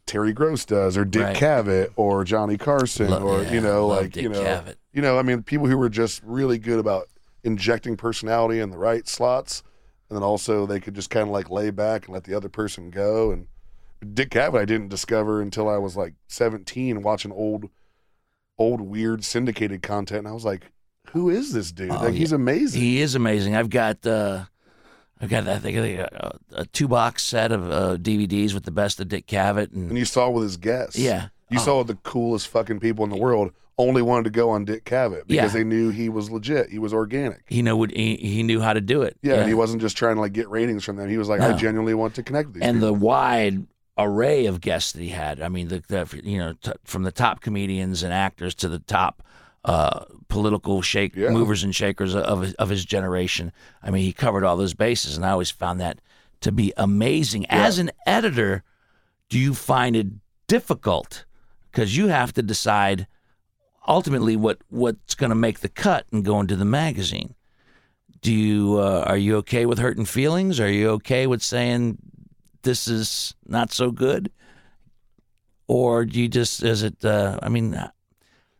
[0.06, 1.36] Terry Gross does, or Dick Right.
[1.36, 4.74] Cavett, or Johnny Carson, Lo- or yeah, you know, like Dick you know, Cavett.
[4.92, 7.08] you know, I mean, people who were just really good about
[7.44, 9.62] injecting personality in the right slots,
[10.12, 12.50] and then also they could just kind of like lay back and let the other
[12.50, 13.30] person go.
[13.30, 13.46] And
[14.12, 17.70] Dick Cavett, I didn't discover until I was like 17, watching old,
[18.58, 20.70] old weird syndicated content, and I was like,
[21.12, 21.90] "Who is this dude?
[21.92, 23.56] Oh, like, he's amazing." He is amazing.
[23.56, 24.44] I've got uh,
[25.18, 29.00] I've got I think a, a two box set of uh, DVDs with the best
[29.00, 31.28] of Dick Cavett and and you saw with his guests, yeah.
[31.48, 34.64] you Oh, saw the coolest fucking people in the world only wanted to go on
[34.64, 35.58] Dick Cavett because Yeah.
[35.60, 36.68] they knew he was legit.
[36.70, 37.42] He was organic.
[37.48, 39.16] he know what he, he knew how to do it.
[39.22, 41.08] Yeah, and he wasn't just trying to like get ratings from them.
[41.08, 42.88] He was like, I genuinely want to connect with these and people.
[42.88, 43.66] the wide
[43.98, 45.40] array of guests that he had.
[45.40, 48.78] I mean, the, the you know t- from the top comedians and actors to the
[48.78, 49.22] top
[49.64, 51.30] uh, political shake Yeah.
[51.30, 53.52] movers and shakers of of his generation.
[53.82, 56.00] I mean, he covered all those bases, and I always found that
[56.40, 57.46] to be amazing.
[57.48, 58.64] As an editor,
[59.28, 60.08] do you find it
[60.46, 61.24] difficult
[61.70, 63.06] because you have to decide
[63.86, 67.34] ultimately what what's going to make the cut and go into the magazine?
[68.20, 70.60] Do you uh, are you okay with hurting feelings?
[70.60, 71.98] Are you okay with saying
[72.62, 74.30] this is not so good,
[75.66, 77.04] or do you just is it?
[77.04, 77.72] Uh, I mean,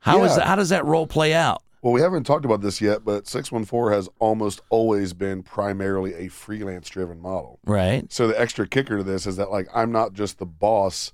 [0.01, 0.39] how is Yeah.
[0.39, 1.63] that, how does that role play out?
[1.83, 6.29] Well, we haven't talked about this yet, but 614 has almost always been primarily a
[6.29, 7.59] freelance driven model.
[7.67, 11.13] Right, So the extra kicker to this is that like I'm not just the boss,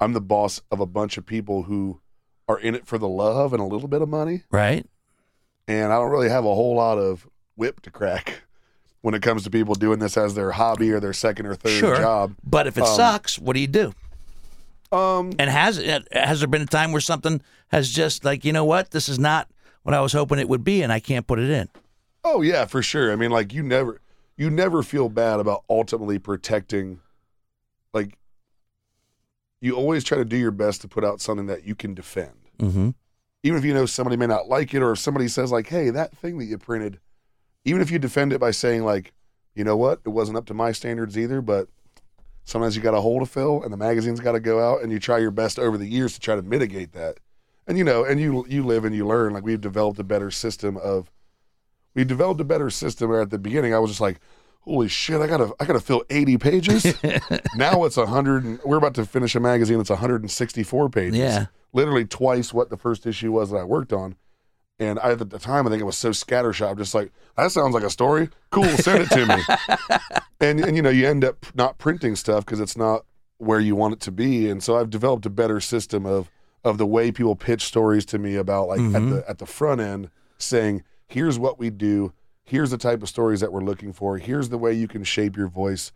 [0.00, 2.00] I'm the boss of a bunch of people who
[2.50, 4.84] are in it for the love and a little bit of money, right,
[5.68, 8.42] and I don't really have a whole lot of whip to crack
[9.02, 11.78] when it comes to people doing this as their hobby or their second or third
[11.78, 11.96] Sure.
[11.96, 12.34] job.
[12.44, 13.94] but if it Um, sucks, what do you do?
[14.92, 15.76] Um And has
[16.12, 19.18] has there been a time where something has just like you know what this is
[19.18, 19.48] not
[19.84, 21.68] what I was hoping it would be, and I can't put it in?
[22.24, 23.12] Oh yeah, for sure.
[23.12, 24.00] I mean, like you never
[24.36, 26.98] you never feel bad about ultimately protecting
[27.94, 28.18] like
[29.60, 32.39] you always try to do your best to put out something that you can defend.
[32.60, 32.90] Mm-hmm.
[33.42, 35.90] Even if you know somebody may not like it or if somebody says like, "Hey,
[35.90, 37.00] that thing that you printed,"
[37.64, 39.12] even if you defend it by saying like,
[39.54, 40.00] "You know what?
[40.04, 41.68] It wasn't up to my standards either, but
[42.44, 44.92] sometimes you got a hole to fill and the magazine's got to go out and
[44.92, 47.18] you try your best over the years to try to mitigate that."
[47.66, 49.32] And you know, and you you live and you learn.
[49.32, 51.10] Like we've developed a better system of
[51.94, 54.20] we developed a better system where at the beginning I was just like,
[54.60, 56.84] holy shit, I gotta I gotta fill 80 pages.
[57.56, 61.18] now it's hundred and we're about to finish a magazine that's 164 pages.
[61.18, 61.46] Yeah.
[61.72, 64.16] Literally twice what the first issue was that I worked on.
[64.78, 66.70] And I, at the time, I think it was so scattershot.
[66.70, 68.30] I'm just like, that sounds like a story.
[68.50, 69.98] Cool, send it to me.
[70.40, 73.04] and and you know, you end up not printing stuff because it's not
[73.36, 74.48] where you want it to be.
[74.48, 76.30] And so I've developed a better system of
[76.64, 79.10] of the way people pitch stories to me about like at mm-hmm.
[79.10, 82.12] the at the front end, saying, here's what we do,
[82.44, 85.36] here's the type of stories that we're looking for, here's the way you can shape
[85.36, 85.92] your voice.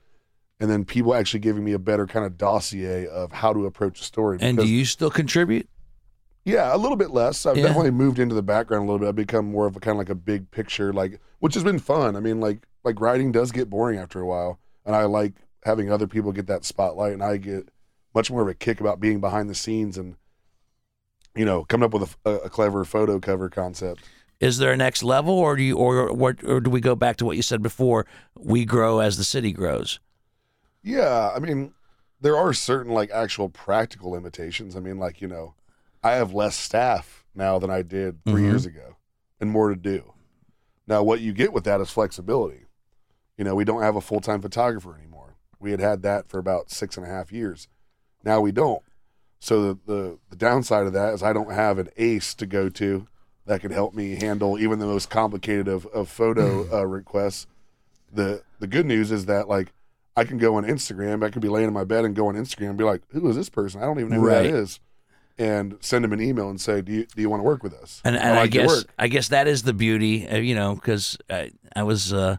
[0.61, 4.01] And then people actually giving me a better kind of dossier of how to approach
[4.01, 4.39] a story.
[4.41, 5.69] And do you still contribute?
[6.47, 7.47] yeah, a little bit less.
[7.47, 7.65] I've Yeah.
[7.65, 9.09] definitely moved into the background a little bit.
[9.09, 11.79] I've become more of a kind of like a big picture, like which has been
[11.79, 12.17] fun.
[12.17, 15.33] I mean, like like writing does get boring after a while, and I like
[15.65, 17.71] having other people get that spotlight, and I get
[18.15, 20.17] much more of a kick about being behind the scenes and
[21.35, 24.05] you know coming up with a, a clever photo cover concept.
[24.41, 27.17] Is there a next level, or do you, or, or or do we go back
[27.17, 28.05] to what you said before?
[28.39, 29.99] We grow as the city grows.
[30.85, 31.72] Yeah, I mean,
[32.20, 34.76] there are certain like actual practical limitations.
[34.76, 35.55] I mean, like you know,
[36.03, 38.45] I have less staff now than I did 3 Mhm.
[38.45, 38.97] years ago,
[39.41, 40.12] and more to do.
[40.87, 42.66] Now, what you get with that is flexibility.
[43.39, 45.37] You know, we don't have a full time photographer anymore.
[45.59, 47.66] We had had that for about six and a half years.
[48.22, 48.82] Now we don't.
[49.41, 52.68] So the, the the downside of that is I don't have an ace to go
[52.68, 53.09] to
[53.47, 57.47] that could help me handle even the most complicated of, of photo uh, requests.
[58.12, 59.72] The the good news is that like
[60.17, 61.25] I can go on Instagram.
[61.25, 63.29] I could be laying in my bed and go on Instagram and be like, "Who
[63.29, 63.83] is this person?
[63.83, 64.45] I don't even know who Right.
[64.45, 64.81] that is,"
[65.39, 67.75] and send them an email and say, "Do you do you want to work with
[67.75, 68.85] us?" And, and I, like your guess.
[68.99, 72.37] I guess that is the beauty, uh, you know, because I, I was uh,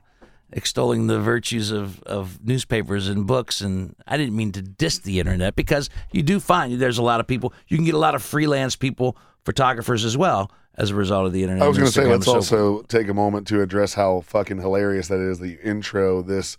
[0.53, 5.19] extolling the virtues of, of newspapers and books, and I didn't mean to diss the
[5.19, 7.53] internet because you do find there's a lot of people.
[7.67, 11.33] You can get a lot of freelance people, photographers as well, as a result of
[11.33, 11.63] the internet.
[11.63, 12.53] I was going to say, let's so forth.
[12.53, 15.39] also take a moment to address how fucking hilarious that is.
[15.39, 16.57] The intro, this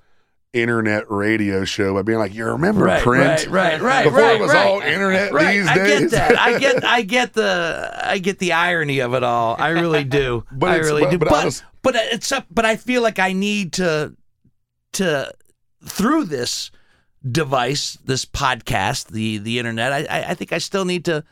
[0.53, 3.47] internet radio show by being like, "You remember right, print?
[3.47, 4.67] right, right, right, Before right, it was right.
[4.67, 6.39] all internet Right, these I days." get that.
[6.39, 9.57] I get, I get the, I get the irony of it all.
[9.59, 10.45] I really do.
[10.53, 11.19] But I really but- do.
[11.19, 12.47] but But, honest- but it's up.
[12.51, 14.15] But I feel like I need to,
[14.95, 15.33] to,
[15.85, 16.71] through this
[17.31, 19.93] device, this podcast, the the internet.
[19.93, 21.25] I, I, I think I still need to,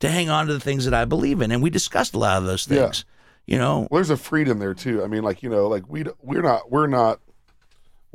[0.00, 2.38] to hang on to the things that I believe in, and we discussed a lot
[2.38, 2.84] of those Yeah.
[2.84, 3.04] things.
[3.46, 5.02] You know, Well, there's a freedom there too.
[5.02, 7.20] I mean, like you know, like we we're not we're not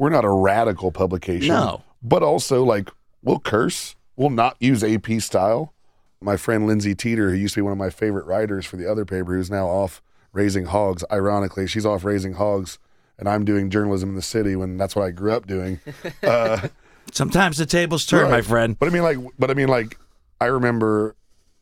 [0.03, 1.47] we're not a radical publication.
[1.47, 1.81] No.
[2.01, 2.89] but also like
[3.21, 3.95] we'll curse.
[4.17, 5.73] We'll not use AP style.
[6.19, 8.89] My friend Lindsay Teeter, who used to be one of my favorite writers for the
[8.89, 10.01] other paper, who's now off
[10.33, 11.05] raising hogs.
[11.09, 12.79] Ironically, she's off raising hogs,
[13.17, 15.79] and I'm doing journalism in the city when that's what I grew up doing.
[16.21, 16.67] Uh,
[17.13, 18.77] sometimes the tables turn, my friend.
[18.77, 19.97] But I mean, like, but I mean, like,
[20.41, 21.15] I remember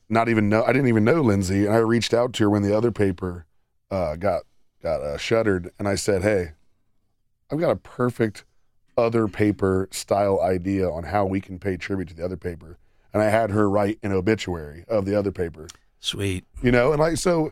[0.09, 0.63] not even know.
[0.63, 3.45] I didn't even know Lindsay, and I reached out to her when the other paper
[3.91, 4.43] uh, got
[4.81, 6.53] got uh, shuttered, and I said, "Hey,
[7.51, 8.45] I've got a perfect
[8.97, 12.77] other paper style idea on how we can pay tribute to the other paper."
[13.13, 15.67] And I had her write an obituary of the other paper,
[15.99, 16.45] Sweet.
[16.61, 17.51] you know, and like so.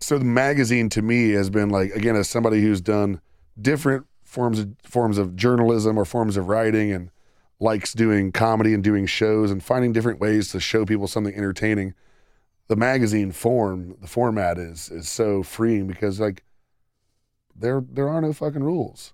[0.00, 3.20] So the magazine to me has been like again as somebody who's done
[3.60, 7.10] different forms of forms of journalism or forms of writing and
[7.60, 11.94] likes doing comedy and doing shows and finding different ways to show people something entertaining.
[12.66, 16.42] The magazine form, the format is is so freeing because like
[17.54, 19.12] there there are no fucking rules.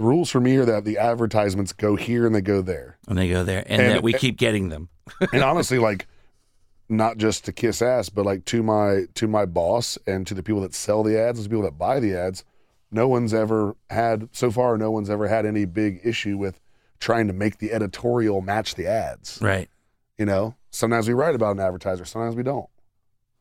[0.00, 2.96] The rules for me are that the advertisements go here and they go there.
[3.06, 4.88] And they go there, and, And- that we keep getting them.
[5.32, 6.06] and honestly, like
[6.88, 10.42] not just to kiss ass, but like to my to my boss and to the
[10.42, 12.44] people that sell the ads, and the people that buy the ads,
[12.90, 14.78] no one's ever had so far.
[14.78, 16.62] No one's ever had any big issue with
[16.98, 19.38] trying to make the editorial match the ads.
[19.42, 19.68] Right.
[20.16, 22.70] You know, sometimes we write about an advertiser, sometimes we don't.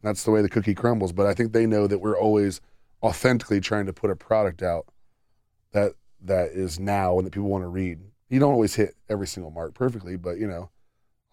[0.04, 1.14] That's the way the cookie crumbles.
[1.14, 2.60] But I think they know that we're always
[3.02, 4.88] authentically trying to put a product out
[5.72, 5.94] that
[6.24, 8.00] that is now and that people want to read.
[8.30, 10.70] You don't always hit every single mark perfectly, but you know,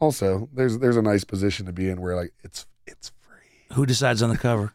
[0.01, 3.75] also there's there's a nice position to be in where like it's it's free.
[3.75, 4.75] Who decides on the cover?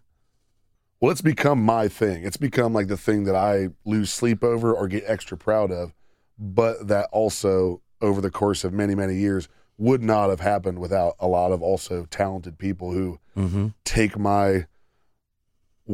[1.00, 2.24] Well, it's become my thing.
[2.24, 5.94] It's become like the thing that I lose sleep over or get extra proud of,
[6.38, 9.48] but that also over the course of many many years
[9.78, 13.68] would not have happened without a lot of also talented people who Mm-hmm.
[13.86, 14.68] take my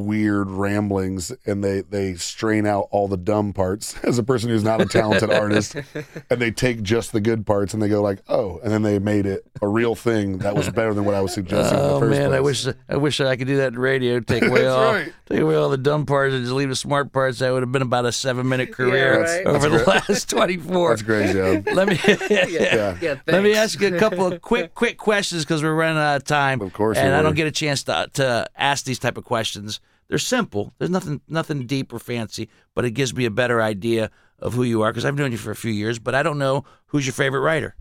[0.06, 4.64] weird ramblings and they they strain out all the dumb parts as a person who's
[4.64, 5.76] not a talented artist
[6.30, 9.00] and they take just the good parts and they go like oh and then they
[9.00, 11.94] made it a real thing that was better than what I was suggesting in Oh
[11.96, 14.20] the first man, I wish I wish I could do that in radio.
[14.20, 15.14] Take away That's all right.
[15.28, 17.40] take away all the dumb parts and just leave the smart parts.
[17.40, 19.44] That would have been about a seven minute career right.
[19.44, 20.90] That's- over the that's last twenty four.
[20.90, 21.64] That's great, Joe.
[21.74, 23.16] Let me yeah, yeah.
[23.28, 26.24] let me ask you a couple of quick quick questions because we're running out of
[26.24, 26.62] time.
[26.62, 29.26] Of course and we I don't get a chance to to ask these type of
[29.26, 29.80] questions.
[30.10, 30.74] They're simple.
[30.78, 34.64] There's nothing nothing deep or fancy, but it gives me a better idea of who
[34.64, 37.06] you are because I've known you for a few years, but I don't know who's
[37.06, 37.76] your favorite writer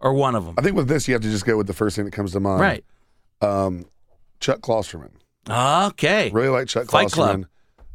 [0.00, 0.54] or one of them.
[0.58, 2.32] I think with this you have to just go with the first thing that comes
[2.32, 2.60] to mind.
[2.60, 2.84] Right.
[3.40, 3.86] Um,
[4.40, 5.10] Chuck Klosterman.
[5.48, 6.30] Okay.
[6.30, 7.40] Really like Chuck Fight Club.
[7.40, 7.44] Klosterman.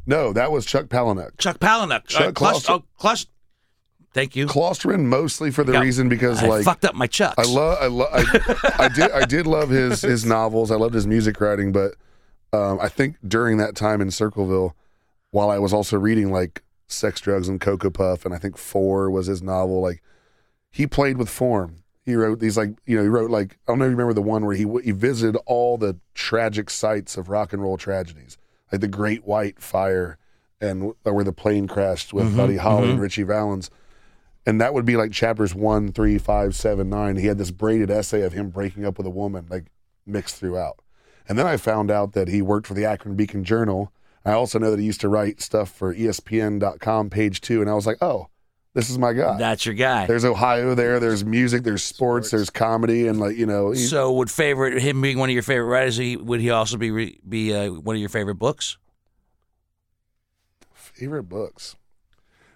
[0.06, 1.38] No, that was Chuck Palahniuk.
[1.38, 2.06] Chuck Palahniuk.
[2.06, 3.26] Chuck uh, Kloster- oh, Klus-
[4.12, 4.46] Thank you.
[4.46, 5.80] Klosterman mostly for the Yeah.
[5.82, 7.36] reason because I like fucked up my chucks.
[7.38, 10.70] I love, I love, I, I did, I did love his his novels.
[10.70, 11.94] I loved his music writing, but
[12.52, 14.74] um, I think during that time in Circleville,
[15.30, 19.10] while I was also reading like Sex, Drugs, and Cocoa Puff, and I think Four
[19.10, 19.80] was his novel.
[19.80, 20.02] Like
[20.72, 21.76] he played with form.
[22.04, 24.14] He wrote these like you know he wrote like I don't know if you remember
[24.14, 28.38] the one where he he visited all the tragic sites of rock and roll tragedies,
[28.72, 30.18] like the Great White Fire
[30.60, 32.90] and where the plane crashed with Mhm, Buddy Holly mhm.
[32.92, 33.70] and Ritchie Valens
[34.46, 37.16] and that would be like chapters one, three, five, seven, nine.
[37.16, 39.66] He had this braided essay of him breaking up with a woman, like
[40.06, 40.80] mixed throughout.
[41.28, 43.92] And then I found out that he worked for the Akron Beacon Journal.
[44.24, 47.60] I also know that he used to write stuff for ESPN.com, page two.
[47.60, 48.28] And I was like, oh,
[48.74, 49.36] This is my guy.
[49.38, 50.06] That's your guy.
[50.06, 51.00] There's Ohio there.
[51.00, 51.62] There's music.
[51.62, 52.30] There's sports.
[52.30, 55.42] There's comedy, and like you know, he- So, would favorite him being one of your
[55.42, 55.96] favorite writers?
[55.96, 58.76] He, would he also be be uh, one of your favorite books?
[60.72, 61.76] favorite books.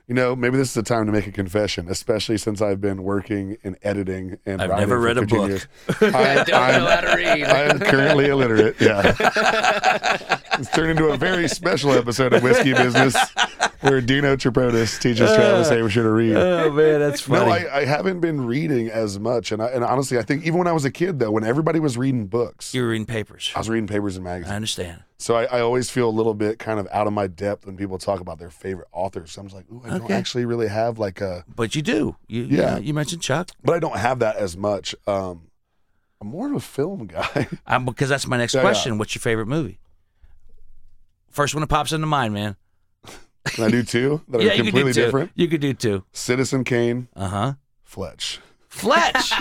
[0.07, 3.05] You know, maybe this is the time to make a confession, especially since I've been
[3.05, 5.49] working in editing and I've never read a book.
[5.49, 5.67] years.
[6.01, 7.45] I don't know how to read.
[7.45, 8.77] I am currently illiterate.
[8.81, 9.15] Yeah,
[10.59, 13.17] it's turned into a very special episode of Whiskey Business
[13.81, 16.37] where Dino Tripodis teaches uh, Travis Hoewischer to read.
[16.37, 17.47] Oh man, that's funny.
[17.47, 20.59] No, I, I haven't been reading as much, and I, and honestly, I think even
[20.59, 23.53] when I was a kid, though, when everybody was reading books, you were reading papers.
[23.55, 24.53] I was reading papers and magazines.
[24.53, 25.03] I understand.
[25.25, 27.79] So I, I always feel a little bit kind of out of my depth when
[27.79, 29.33] people talk about their favorite authors.
[29.33, 32.16] So I'm just like, ooh, I don't actually really have like a, But you do.
[32.29, 32.61] You, Yeah.
[32.75, 32.77] yeah.
[32.77, 33.49] You mentioned Chuck.
[33.64, 34.95] but I don't have that as much.
[35.07, 35.49] Um,
[36.20, 37.49] I'm more of a film guy.
[37.66, 38.64] Um, because that's my next Yeah, yeah.
[38.68, 38.99] question.
[38.99, 39.79] What's your favorite movie?
[41.31, 42.57] First one that pops into mind, man.
[43.47, 45.05] Can I do two that yeah, are you could completely do two.
[45.07, 45.31] different?
[45.35, 46.05] You could do two.
[46.12, 47.53] Citizen Kane, Uh huh.
[47.83, 48.41] Fletch.
[48.75, 49.33] Fletch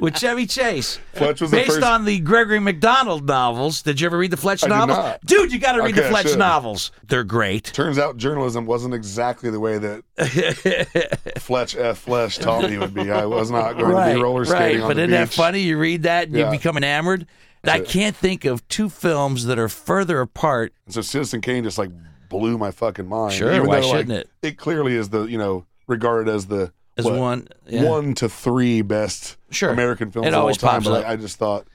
[0.00, 0.98] with Chevy Chase.
[1.14, 1.82] Fletch was Based first.
[1.84, 3.80] on the Gregory McDonald novels.
[3.82, 5.18] Did you ever read the Fletch novels?
[5.24, 6.90] Dude, you got to read Okay, the Fletch novels.
[7.06, 7.64] They're great.
[7.64, 10.02] Turns out journalism wasn't exactly the way that
[11.38, 11.98] Fletch F.
[11.98, 13.10] Flesh taught me it would be.
[13.10, 14.88] I was not going to be roller skating right.
[14.88, 15.60] But isn't that funny?
[15.60, 17.26] You read that and you become enamored.
[17.64, 17.88] I it.
[17.88, 20.72] can't think of two films that are further apart.
[20.86, 21.90] And so Citizen Kane just like
[22.28, 23.34] blew my fucking mind.
[23.34, 24.28] Sure, Even why though, shouldn't it?
[24.42, 27.84] It clearly is the you know regarded as the As what, one, yeah.
[27.84, 29.70] one to three best Sure.
[29.70, 30.82] American films It of all time.
[30.82, 31.08] But up.
[31.08, 31.66] I just thought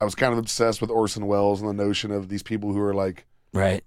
[0.00, 2.80] I was kind of obsessed with Orson Welles and the notion of these people who
[2.80, 3.84] are like Right.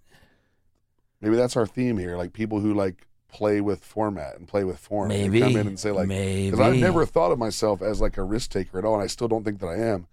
[1.21, 4.77] maybe that's our theme here, like people who like play with format and play with
[4.79, 5.11] form.
[5.11, 5.41] and Maybe.
[5.41, 8.51] come in and say like because I've never thought of myself as like a risk
[8.51, 10.07] taker at all, and I still don't think that I am.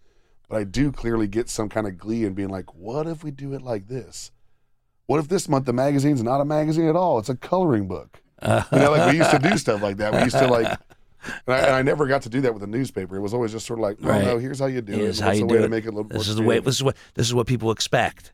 [0.49, 3.31] But I do clearly get some kind of glee in being like, what if we
[3.31, 4.31] do it like this?
[5.07, 7.19] What if this month the magazine's not a magazine at all?
[7.19, 8.21] It's a coloring book.
[8.45, 10.13] You know, like we used to do stuff like that.
[10.13, 10.67] We used to like,
[11.47, 13.17] and I, and I never got to do that with a newspaper.
[13.17, 14.25] It was always just sort of like, oh Right.
[14.25, 15.23] no, here's how you do Here's it.
[15.23, 15.63] how What's you the do way it.
[15.63, 16.59] to make it a little this is the way.
[16.59, 16.97] This is what.
[17.15, 18.33] This is what people expect.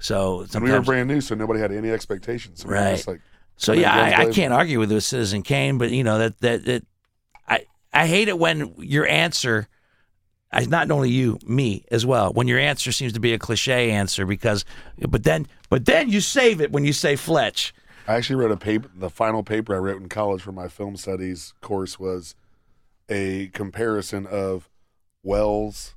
[0.00, 2.62] So we were brand new, so nobody had any expectations.
[2.62, 2.96] So Right.
[2.96, 3.20] just like,
[3.56, 6.64] So yeah, I, I can't argue with with Citizen Kane, but you know that that
[6.66, 6.84] that
[7.48, 9.68] I I hate it when your answer.
[10.52, 12.32] I, not only you, me as well.
[12.32, 14.64] When your answer seems to be a cliche answer, because,
[15.08, 17.74] but then, but then you save it when you say Fletch.
[18.06, 18.90] I actually wrote a paper.
[18.94, 22.34] The final paper I wrote in college for my film studies course was
[23.08, 24.68] a comparison of
[25.22, 25.94] Welles,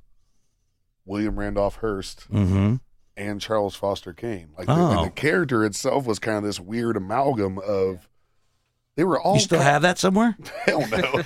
[1.04, 2.76] William Randolph Hearst, Mm-hmm.
[3.16, 4.48] and Charles Foster Kane.
[4.56, 4.90] Like, the, Oh.
[4.98, 8.08] and the character itself was kind of this weird amalgam of.
[8.96, 10.36] They were all You still kind- have that somewhere?
[10.64, 11.22] hell no,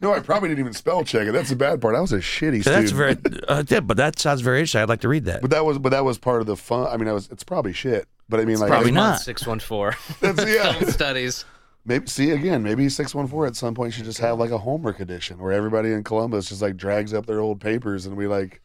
[0.00, 0.12] no.
[0.12, 1.32] I probably didn't even spell check it.
[1.32, 1.94] That's the bad part.
[1.94, 3.16] I was a shitty That's very.
[3.46, 4.80] Uh, yeah, but that sounds very interesting.
[4.80, 5.40] I'd like to read that.
[5.40, 6.88] But that was, but that was part of the fun.
[6.88, 7.28] I mean, I was.
[7.30, 8.08] It's probably shit.
[8.28, 9.20] But I mean, like, probably not.
[9.20, 9.94] Six one four.
[10.20, 10.78] That's yeah.
[10.90, 11.44] Studies.
[11.84, 12.62] Maybe see again.
[12.62, 15.52] Maybe six one four at some point should just have like a homework edition where
[15.52, 18.62] everybody in Columbus just like drags up their old papers and we like,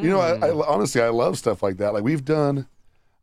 [0.00, 1.92] you know, I, I honestly I love stuff like that.
[1.92, 2.66] Like we've done.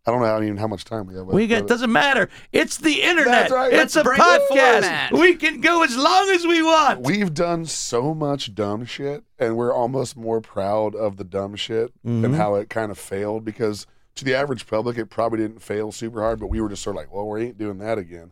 [0.08, 1.26] I don't know how even how much time we have.
[1.26, 2.30] We get doesn't matter.
[2.52, 3.50] It's the internet.
[3.50, 3.74] Right.
[3.74, 4.48] It's Let's a podcast.
[4.50, 5.12] format.
[5.14, 7.02] We can go as long as we want.
[7.02, 11.92] We've done so much dumb shit, and we're almost more proud of the dumb shit
[12.06, 12.24] Mm-hmm.
[12.24, 13.44] and how it kind of failed.
[13.46, 16.84] Because to the average public, it probably didn't fail super hard, but we were just
[16.84, 18.32] sort of like, well, we ain't doing that again.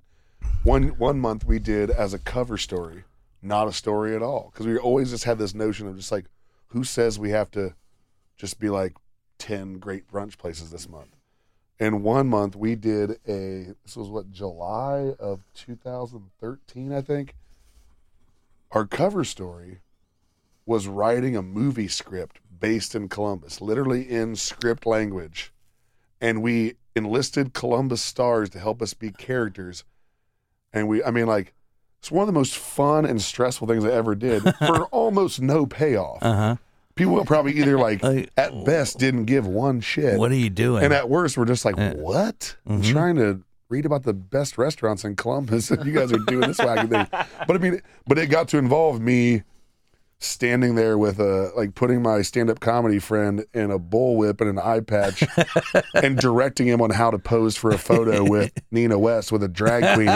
[0.64, 3.04] One one month we did as a cover story,
[3.42, 6.26] not a story at all, because we always just had this notion of just like,
[6.68, 7.76] who says we have to
[8.38, 8.94] just be like
[9.38, 11.16] ten great brunch places this month?
[11.80, 17.36] And one month we did a this was what July of 2013, I think
[18.72, 19.80] our cover story
[20.66, 25.53] was writing a movie script based in Columbus, literally in script language.
[26.24, 29.84] And we enlisted Columbus stars to help us be characters.
[30.72, 31.54] And we, I mean, like,
[32.00, 35.66] it's one of the most fun and stressful things I ever did for almost no
[35.66, 36.20] payoff.
[36.22, 36.56] Uh huh.
[36.96, 38.04] People probably either, like,
[38.38, 40.18] at best didn't give one shit.
[40.18, 40.84] What are you doing?
[40.84, 42.56] And at worst, we're just like, what?
[42.66, 42.92] I'm Mhm.
[42.92, 46.58] trying to read about the best restaurants in Columbus, and you guys are doing this
[46.60, 47.08] wacky thing.
[47.48, 49.44] But I mean, but it got to involve me
[50.24, 54.60] standing there with a like putting my stand-up comedy friend in a bullwhip and an
[54.60, 55.24] eye patch,
[55.94, 59.48] and directing him on how to pose for a photo with Nina West with a
[59.48, 60.10] drag queen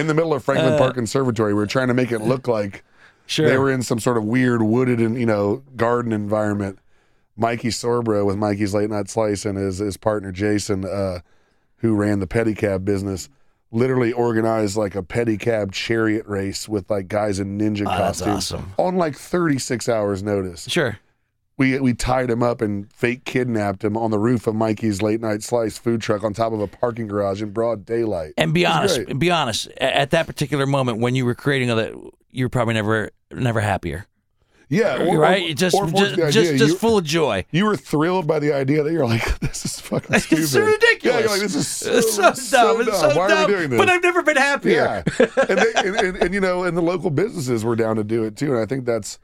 [0.00, 1.54] in the middle of Franklin Park Conservatory.
[1.54, 2.84] We are trying to make it look like
[3.26, 3.48] sure.
[3.48, 6.78] they were in some sort of weird wooded and you know garden environment.
[7.36, 11.20] Mikey Sorboro with Mikey's Late Night Slice and his his partner Jason, uh,
[11.76, 13.28] who ran the pedicab business,
[13.70, 18.52] literally organized like a pedicab chariot race with like guys in ninja Oh, that's costumes
[18.52, 18.72] awesome.
[18.78, 20.66] on like 36 hours notice.
[20.68, 20.98] Sure.
[21.58, 25.20] we we tied him up and fake kidnapped him on the roof of Mikey's late
[25.20, 28.32] night slice food truck on top of a parking garage in broad daylight.
[28.38, 29.18] And be honest, great.
[29.18, 29.68] be honest.
[29.78, 31.92] At that particular moment when you were creating all that,
[32.30, 34.06] you were probably never, never happier.
[34.70, 35.50] Yeah, uh, or, right?
[35.50, 37.46] or- just, or just, just, just you, full of joy.
[37.50, 40.42] you were thrilled by the idea that you're like, this is fucking stupid.
[40.42, 41.02] It's so ridiculous.
[41.02, 42.34] Yeah, you're like, this is so, it's so dumb.
[42.36, 43.38] so it's so Why dumb.
[43.38, 43.78] are we doing this?
[43.78, 45.02] But I've never been happier.
[45.18, 48.04] Yeah, and, they, and, and, and you know, and the local businesses were down to
[48.04, 49.18] do it too, and I think that's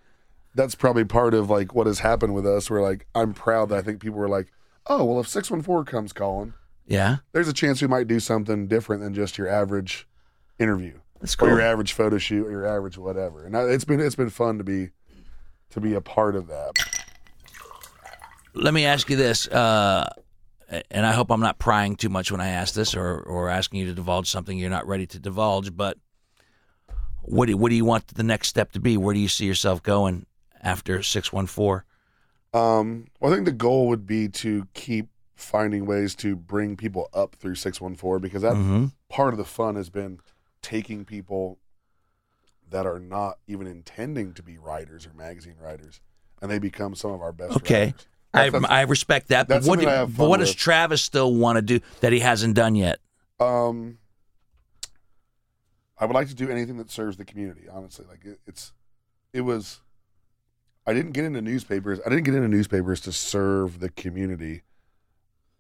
[0.55, 2.71] that's probably part of like what has happened with us.
[2.71, 4.51] Where like I'm proud that I think people were like,
[4.87, 6.55] oh well, if six one four comes calling,
[6.87, 10.07] Yeah, there's a chance we might do something different than just your average
[10.59, 13.45] interview that's or your average photo shoot or your average whatever.
[13.45, 14.91] And I, it's been it's been fun to be
[15.71, 16.73] to be a part of that.
[18.55, 20.09] Let me ask you this, uh,
[20.91, 23.81] and I hope I'm not prying too much when I ask this, or or asking
[23.81, 25.77] you to divulge something you're not ready to divulge.
[25.77, 25.99] But
[27.23, 28.97] what do, what do you want the next step to be?
[28.97, 30.27] Where do you see yourself going
[30.63, 31.85] after six one four?
[32.53, 37.09] Um, well, I think the goal would be to keep finding ways to bring people
[37.13, 38.87] up through 614 because that Mm-hmm.
[39.09, 40.21] part of the fun has been
[40.63, 41.59] taking people
[42.75, 46.01] that are not even intending to be writers or magazine writers
[46.43, 47.95] and they become some of our best Okay.
[48.35, 48.65] writers.
[48.69, 49.47] I, I respect that.
[49.47, 50.57] But what, do, but what does with.
[50.57, 52.99] Travis still want to do that he hasn't done yet?
[53.39, 53.99] Um,
[55.97, 57.69] I would like to do anything that serves the community.
[57.73, 58.73] Honestly, like it, it's,
[59.33, 59.81] it was.
[60.85, 62.01] I didn't get into newspapers.
[62.05, 64.63] I didn't get into newspapers to serve the community,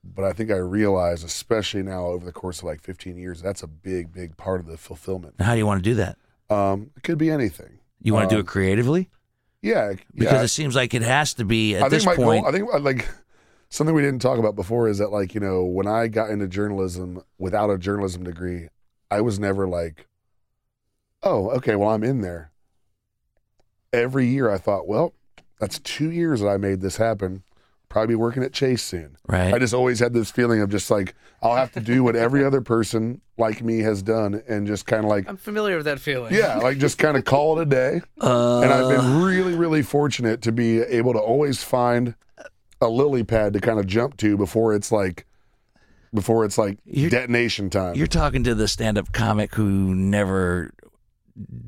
[0.02, 3.62] but I think I realize, especially now over the course of like 15 years, that's
[3.62, 5.36] a big, big part of the fulfillment.
[5.40, 6.18] How do you want to do that?
[6.50, 7.78] Um, it could be anything.
[8.02, 9.08] You want to do Um, it creatively?
[9.62, 10.42] Yeah, Because yeah.
[10.42, 12.42] it seems like it has to be at I this think my point.
[12.44, 12.48] goal.
[12.48, 13.08] I think like
[13.70, 16.46] something we didn't talk about before is that like you know when I got into
[16.46, 18.68] journalism without a journalism degree,
[19.10, 20.06] I was never like,
[21.22, 22.50] oh, okay, well I'm in there.
[23.92, 25.14] Every year I thought, well,
[25.60, 27.42] that's two years that I made this happen.
[27.94, 29.16] Probably be working at Chase soon.
[29.28, 29.54] right.
[29.54, 32.44] I just always had this feeling of just like I'll have to do what every
[32.44, 36.00] other person like me has done, and just kind of like I'm familiar with that
[36.00, 36.34] feeling.
[36.34, 38.00] yeah, like just kind of call it a day.
[38.20, 42.16] uh, And I've been really, really fortunate to be able to always find
[42.80, 45.24] a lily pad to kind of jump to before it's like,
[46.12, 47.94] before it's like You're- detonation time.
[47.94, 50.72] You're talking to the stand-up comic who never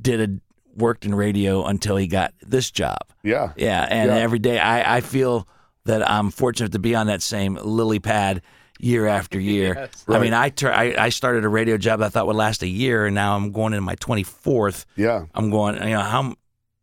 [0.02, 0.40] did a
[0.76, 2.98] worked in radio until he got this job.
[3.22, 4.16] yeah, Yeah, and Yeah.
[4.16, 5.46] every day I, I feel
[5.86, 8.42] that I'm fortunate to be on that same lily pad
[8.78, 9.74] year after year.
[9.76, 10.04] Yes.
[10.08, 13.06] I mean, I, I I started a radio job I thought would last a year,
[13.06, 14.84] and now I'm going into my 24th.
[14.96, 16.34] yeah, I'm going, you know, how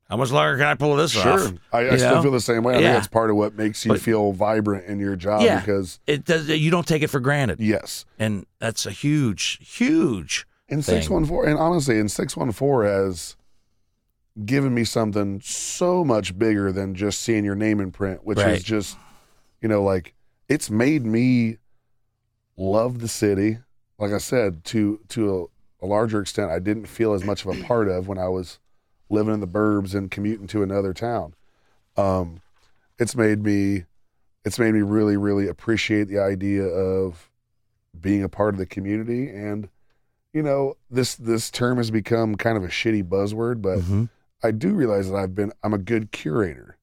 [0.10, 1.28] how much longer can I pull this sure.
[1.48, 1.54] off?
[1.72, 2.74] I, I still feel the same way.
[2.76, 2.84] I Yeah.
[2.88, 5.60] think that's part of what makes you But- feel vibrant in your job Yeah.
[5.60, 6.50] because It does.
[6.50, 10.46] You don't take it for granted, yes, and that's a huge, huge.
[10.70, 13.36] in six one four, and honestly, in six one four has
[14.46, 18.54] given me something so much bigger than just seeing your name in print, which Right.
[18.54, 18.98] is just,
[19.62, 20.14] you know, like
[20.50, 21.58] it's made me
[22.58, 23.60] love the city.
[24.00, 25.50] Like I said, to to
[25.82, 28.28] a, a larger extent, I didn't feel as much of a part of when I
[28.28, 28.60] was
[29.10, 31.36] living in the burbs and commuting to another town.
[31.96, 32.42] Um,
[32.98, 33.86] it's made me,
[34.44, 37.30] it's made me really, really appreciate the idea of
[38.00, 39.70] being a part of the community and
[40.34, 44.10] you know this this term has become kind of a shitty buzzword but Mhm.
[44.44, 46.78] I do realize that i've been i'm a good curator.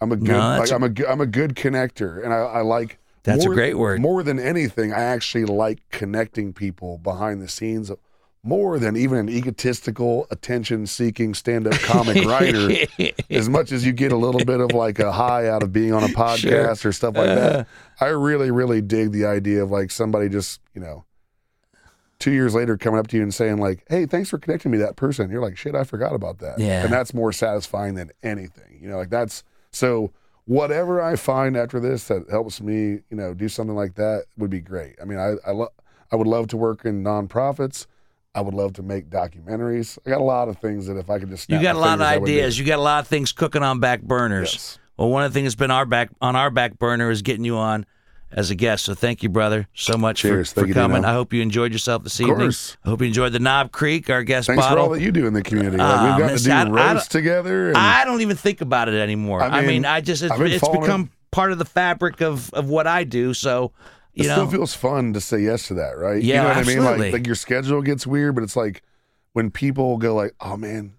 [0.00, 2.38] I'm a good No, like a- i'm a good i'm a good connector and i,
[2.38, 4.00] I like That's a great word.
[4.00, 7.90] more than anything i actually like connecting people behind the scenes
[8.46, 12.68] more than even an egotistical attention seeking stand-up comic writer.
[13.30, 15.94] As much as you get a little bit of like a high out of being
[15.94, 18.04] on a podcast or stuff like that, uh-huh.
[18.04, 21.06] I really, really dig the idea of like somebody just, you know,
[22.18, 24.78] two years later coming up to you and saying like, "Hey, thanks for connecting me
[24.78, 26.82] to that person." You're like, "Shit, I forgot about that." Yeah.
[26.84, 28.78] and that's more satisfying than anything.
[28.80, 30.12] You know, like that's so.
[30.46, 34.50] Whatever I find after this that helps me, you know, do something like that would
[34.50, 34.94] be great.
[35.00, 35.72] I mean, I I, lo-
[36.12, 37.86] I would love to work in nonprofits.
[38.34, 39.98] I would love to make documentaries.
[40.04, 41.94] I got a lot of things that if I could just You got a lot
[41.94, 42.58] of ideas.
[42.58, 44.52] You got a lot of things cooking on back burners.
[44.52, 44.78] Yes.
[44.98, 47.44] Well, one of the things that's been our back on our back burner is getting
[47.46, 47.86] you on
[48.34, 48.84] as a guest.
[48.84, 50.52] So thank you, brother, so much Cheers.
[50.52, 50.98] for, for coming.
[51.02, 51.08] Dino.
[51.08, 52.38] I hope you enjoyed yourself this Of evening.
[52.46, 52.76] course.
[52.84, 55.26] I hope you enjoyed the Knob Creek, our guest Thanks for all that you do
[55.26, 55.76] in the community.
[55.78, 57.68] Like, Ah, we've got man, to do I roasts together.
[57.68, 59.40] And I don't even think about it anymore.
[59.40, 62.68] I I mean, mean, I just it's, it's become part of the fabric of of
[62.68, 63.34] what I do.
[63.34, 63.72] So
[64.14, 66.22] you it know, still feels fun to say yes to that, right?
[66.22, 66.78] Yeah, you know what I mean?
[66.78, 67.06] absolutely.
[67.06, 68.82] Like, like your schedule gets weird, but it's like
[69.32, 70.94] when people go like, "Oh man,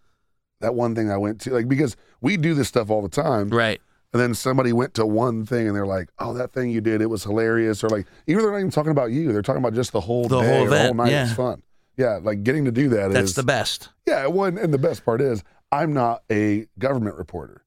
[0.61, 3.49] that one thing I went to," like because we do this stuff all the time,
[3.49, 3.81] right?
[4.15, 7.01] And then somebody went to one thing and they're like, "Oh, that thing you did,
[7.01, 9.73] it was hilarious," or like even they're not even talking about you, they're talking about
[9.73, 11.11] just the whole The day whole the whole night.
[11.11, 11.25] yeah.
[11.25, 11.61] It's fun.
[11.97, 13.89] Yeah, like getting to do that is That's the best.
[14.07, 17.65] Yeah, well, and, and the best part is I'm not a government reporter.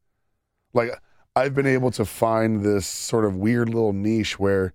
[0.72, 0.90] Like
[1.36, 4.72] I've been able to find this sort of weird little niche where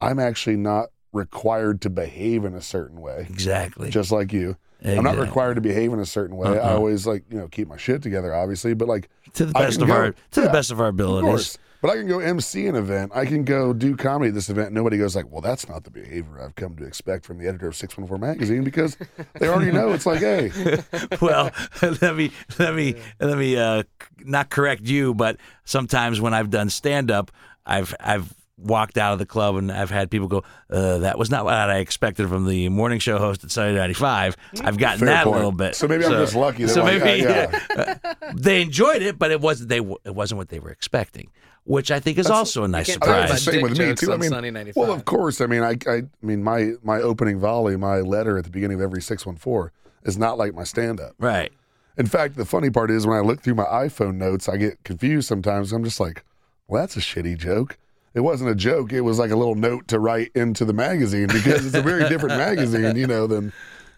[0.00, 3.90] I'm actually not required to behave in a certain way, Exactly.
[3.90, 4.56] just like you.
[4.84, 6.48] I'm not required to behave in a certain way.
[6.48, 6.76] I Uh-uh.
[6.76, 9.88] always like, you know, keep my shit together, obviously, but like, to the best of
[9.88, 9.94] go.
[9.94, 11.28] our to the best of our abilities.
[11.28, 11.58] course.
[11.80, 13.10] But I can go MC an event.
[13.12, 14.72] I can go do comedy at this event.
[14.72, 17.66] Nobody goes like, well, that's not the behavior I've come to expect from the editor
[17.66, 18.96] of 614 magazine because
[19.40, 20.52] they already know it's like, hey,
[21.20, 21.50] well,
[22.00, 22.30] let me
[22.60, 23.82] let me let me uh,
[24.20, 27.32] not correct you, but sometimes when I've done stand up,
[27.66, 28.32] I've I've
[28.62, 31.54] walked out of the club and I've had people go, uh, "That was not what
[31.54, 34.36] I expected from the morning show host at Sunny ninety five.
[34.62, 35.34] I've gotten Fair that point.
[35.34, 35.74] a little bit.
[35.74, 37.96] So maybe I'm just lucky that, So like, maybe uh,
[38.34, 41.30] they enjoyed it, but it wasn't they it wasn't what they were expecting,
[41.64, 43.36] which I think is also a nice can't I think surprise.
[43.36, 44.12] it's the Dick same with me too.
[44.12, 44.76] I mean, Sunny 95.
[44.80, 45.40] well, of course.
[45.40, 48.76] I mean, I, I, I mean, my my opening volley, my letter at the beginning
[48.76, 49.70] of every 614
[50.04, 51.14] is not like my stand up.
[51.18, 51.52] Right.
[51.98, 54.82] In fact, the funny part is when I look through my iPhone notes, I get
[54.82, 55.72] confused sometimes.
[55.72, 56.24] I'm just like,
[56.66, 57.76] well, that's a shitty joke.
[58.14, 58.92] It wasn't a joke.
[58.92, 62.08] It was like a little note to write into the magazine because it's a very
[62.08, 63.52] different magazine, you know, than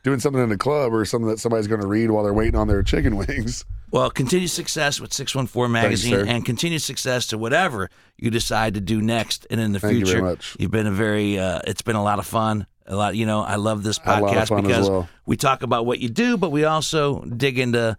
[0.04, 2.56] doing something in a club or something that somebody's going to read while they're waiting
[2.56, 3.64] on their chicken wings.
[3.90, 7.88] Well, continued success with 614 Magazine and continued success to whatever
[8.18, 10.20] you decide to do next and in the Thank you future.
[10.20, 10.56] very much.
[10.58, 12.66] You've been a very, uh, it's been a lot of fun.
[12.86, 15.08] A lot, you know, I love this A lot of podcast because well.
[15.26, 17.96] we talk about what you do, but we also dig into.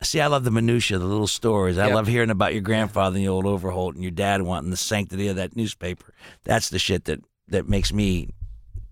[0.00, 1.76] See, I love the minutia, the little stories.
[1.76, 1.94] I Yep.
[1.94, 5.26] love hearing about your grandfather and the old Overholt and your dad wanting the sanctity
[5.26, 6.14] of that newspaper.
[6.44, 8.28] That's the shit that that makes me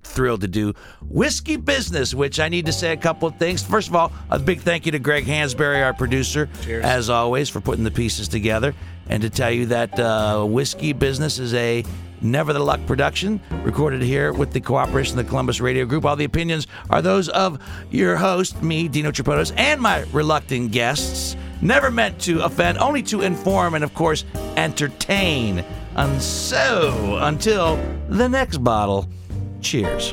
[0.03, 3.63] thrilled to do whiskey business, which I need to say a couple of things.
[3.63, 6.85] First of all, a big thank you to Greg Hansberry, our producer, Cheers.
[6.85, 8.75] as always, for putting the pieces together.
[9.09, 11.85] And to tell you that uh, whiskey business is a
[12.21, 16.05] Never the Luck production, recorded here with the cooperation of the Columbus Radio Group.
[16.05, 17.59] All the opinions are those of
[17.91, 21.37] your host, me, Dino Tripodis, and my reluctant guests.
[21.61, 24.25] Never meant to offend, only to inform and, of course,
[24.57, 25.64] entertain.
[25.95, 27.77] And so, until
[28.09, 29.09] the next bottle,
[29.61, 30.12] cheers.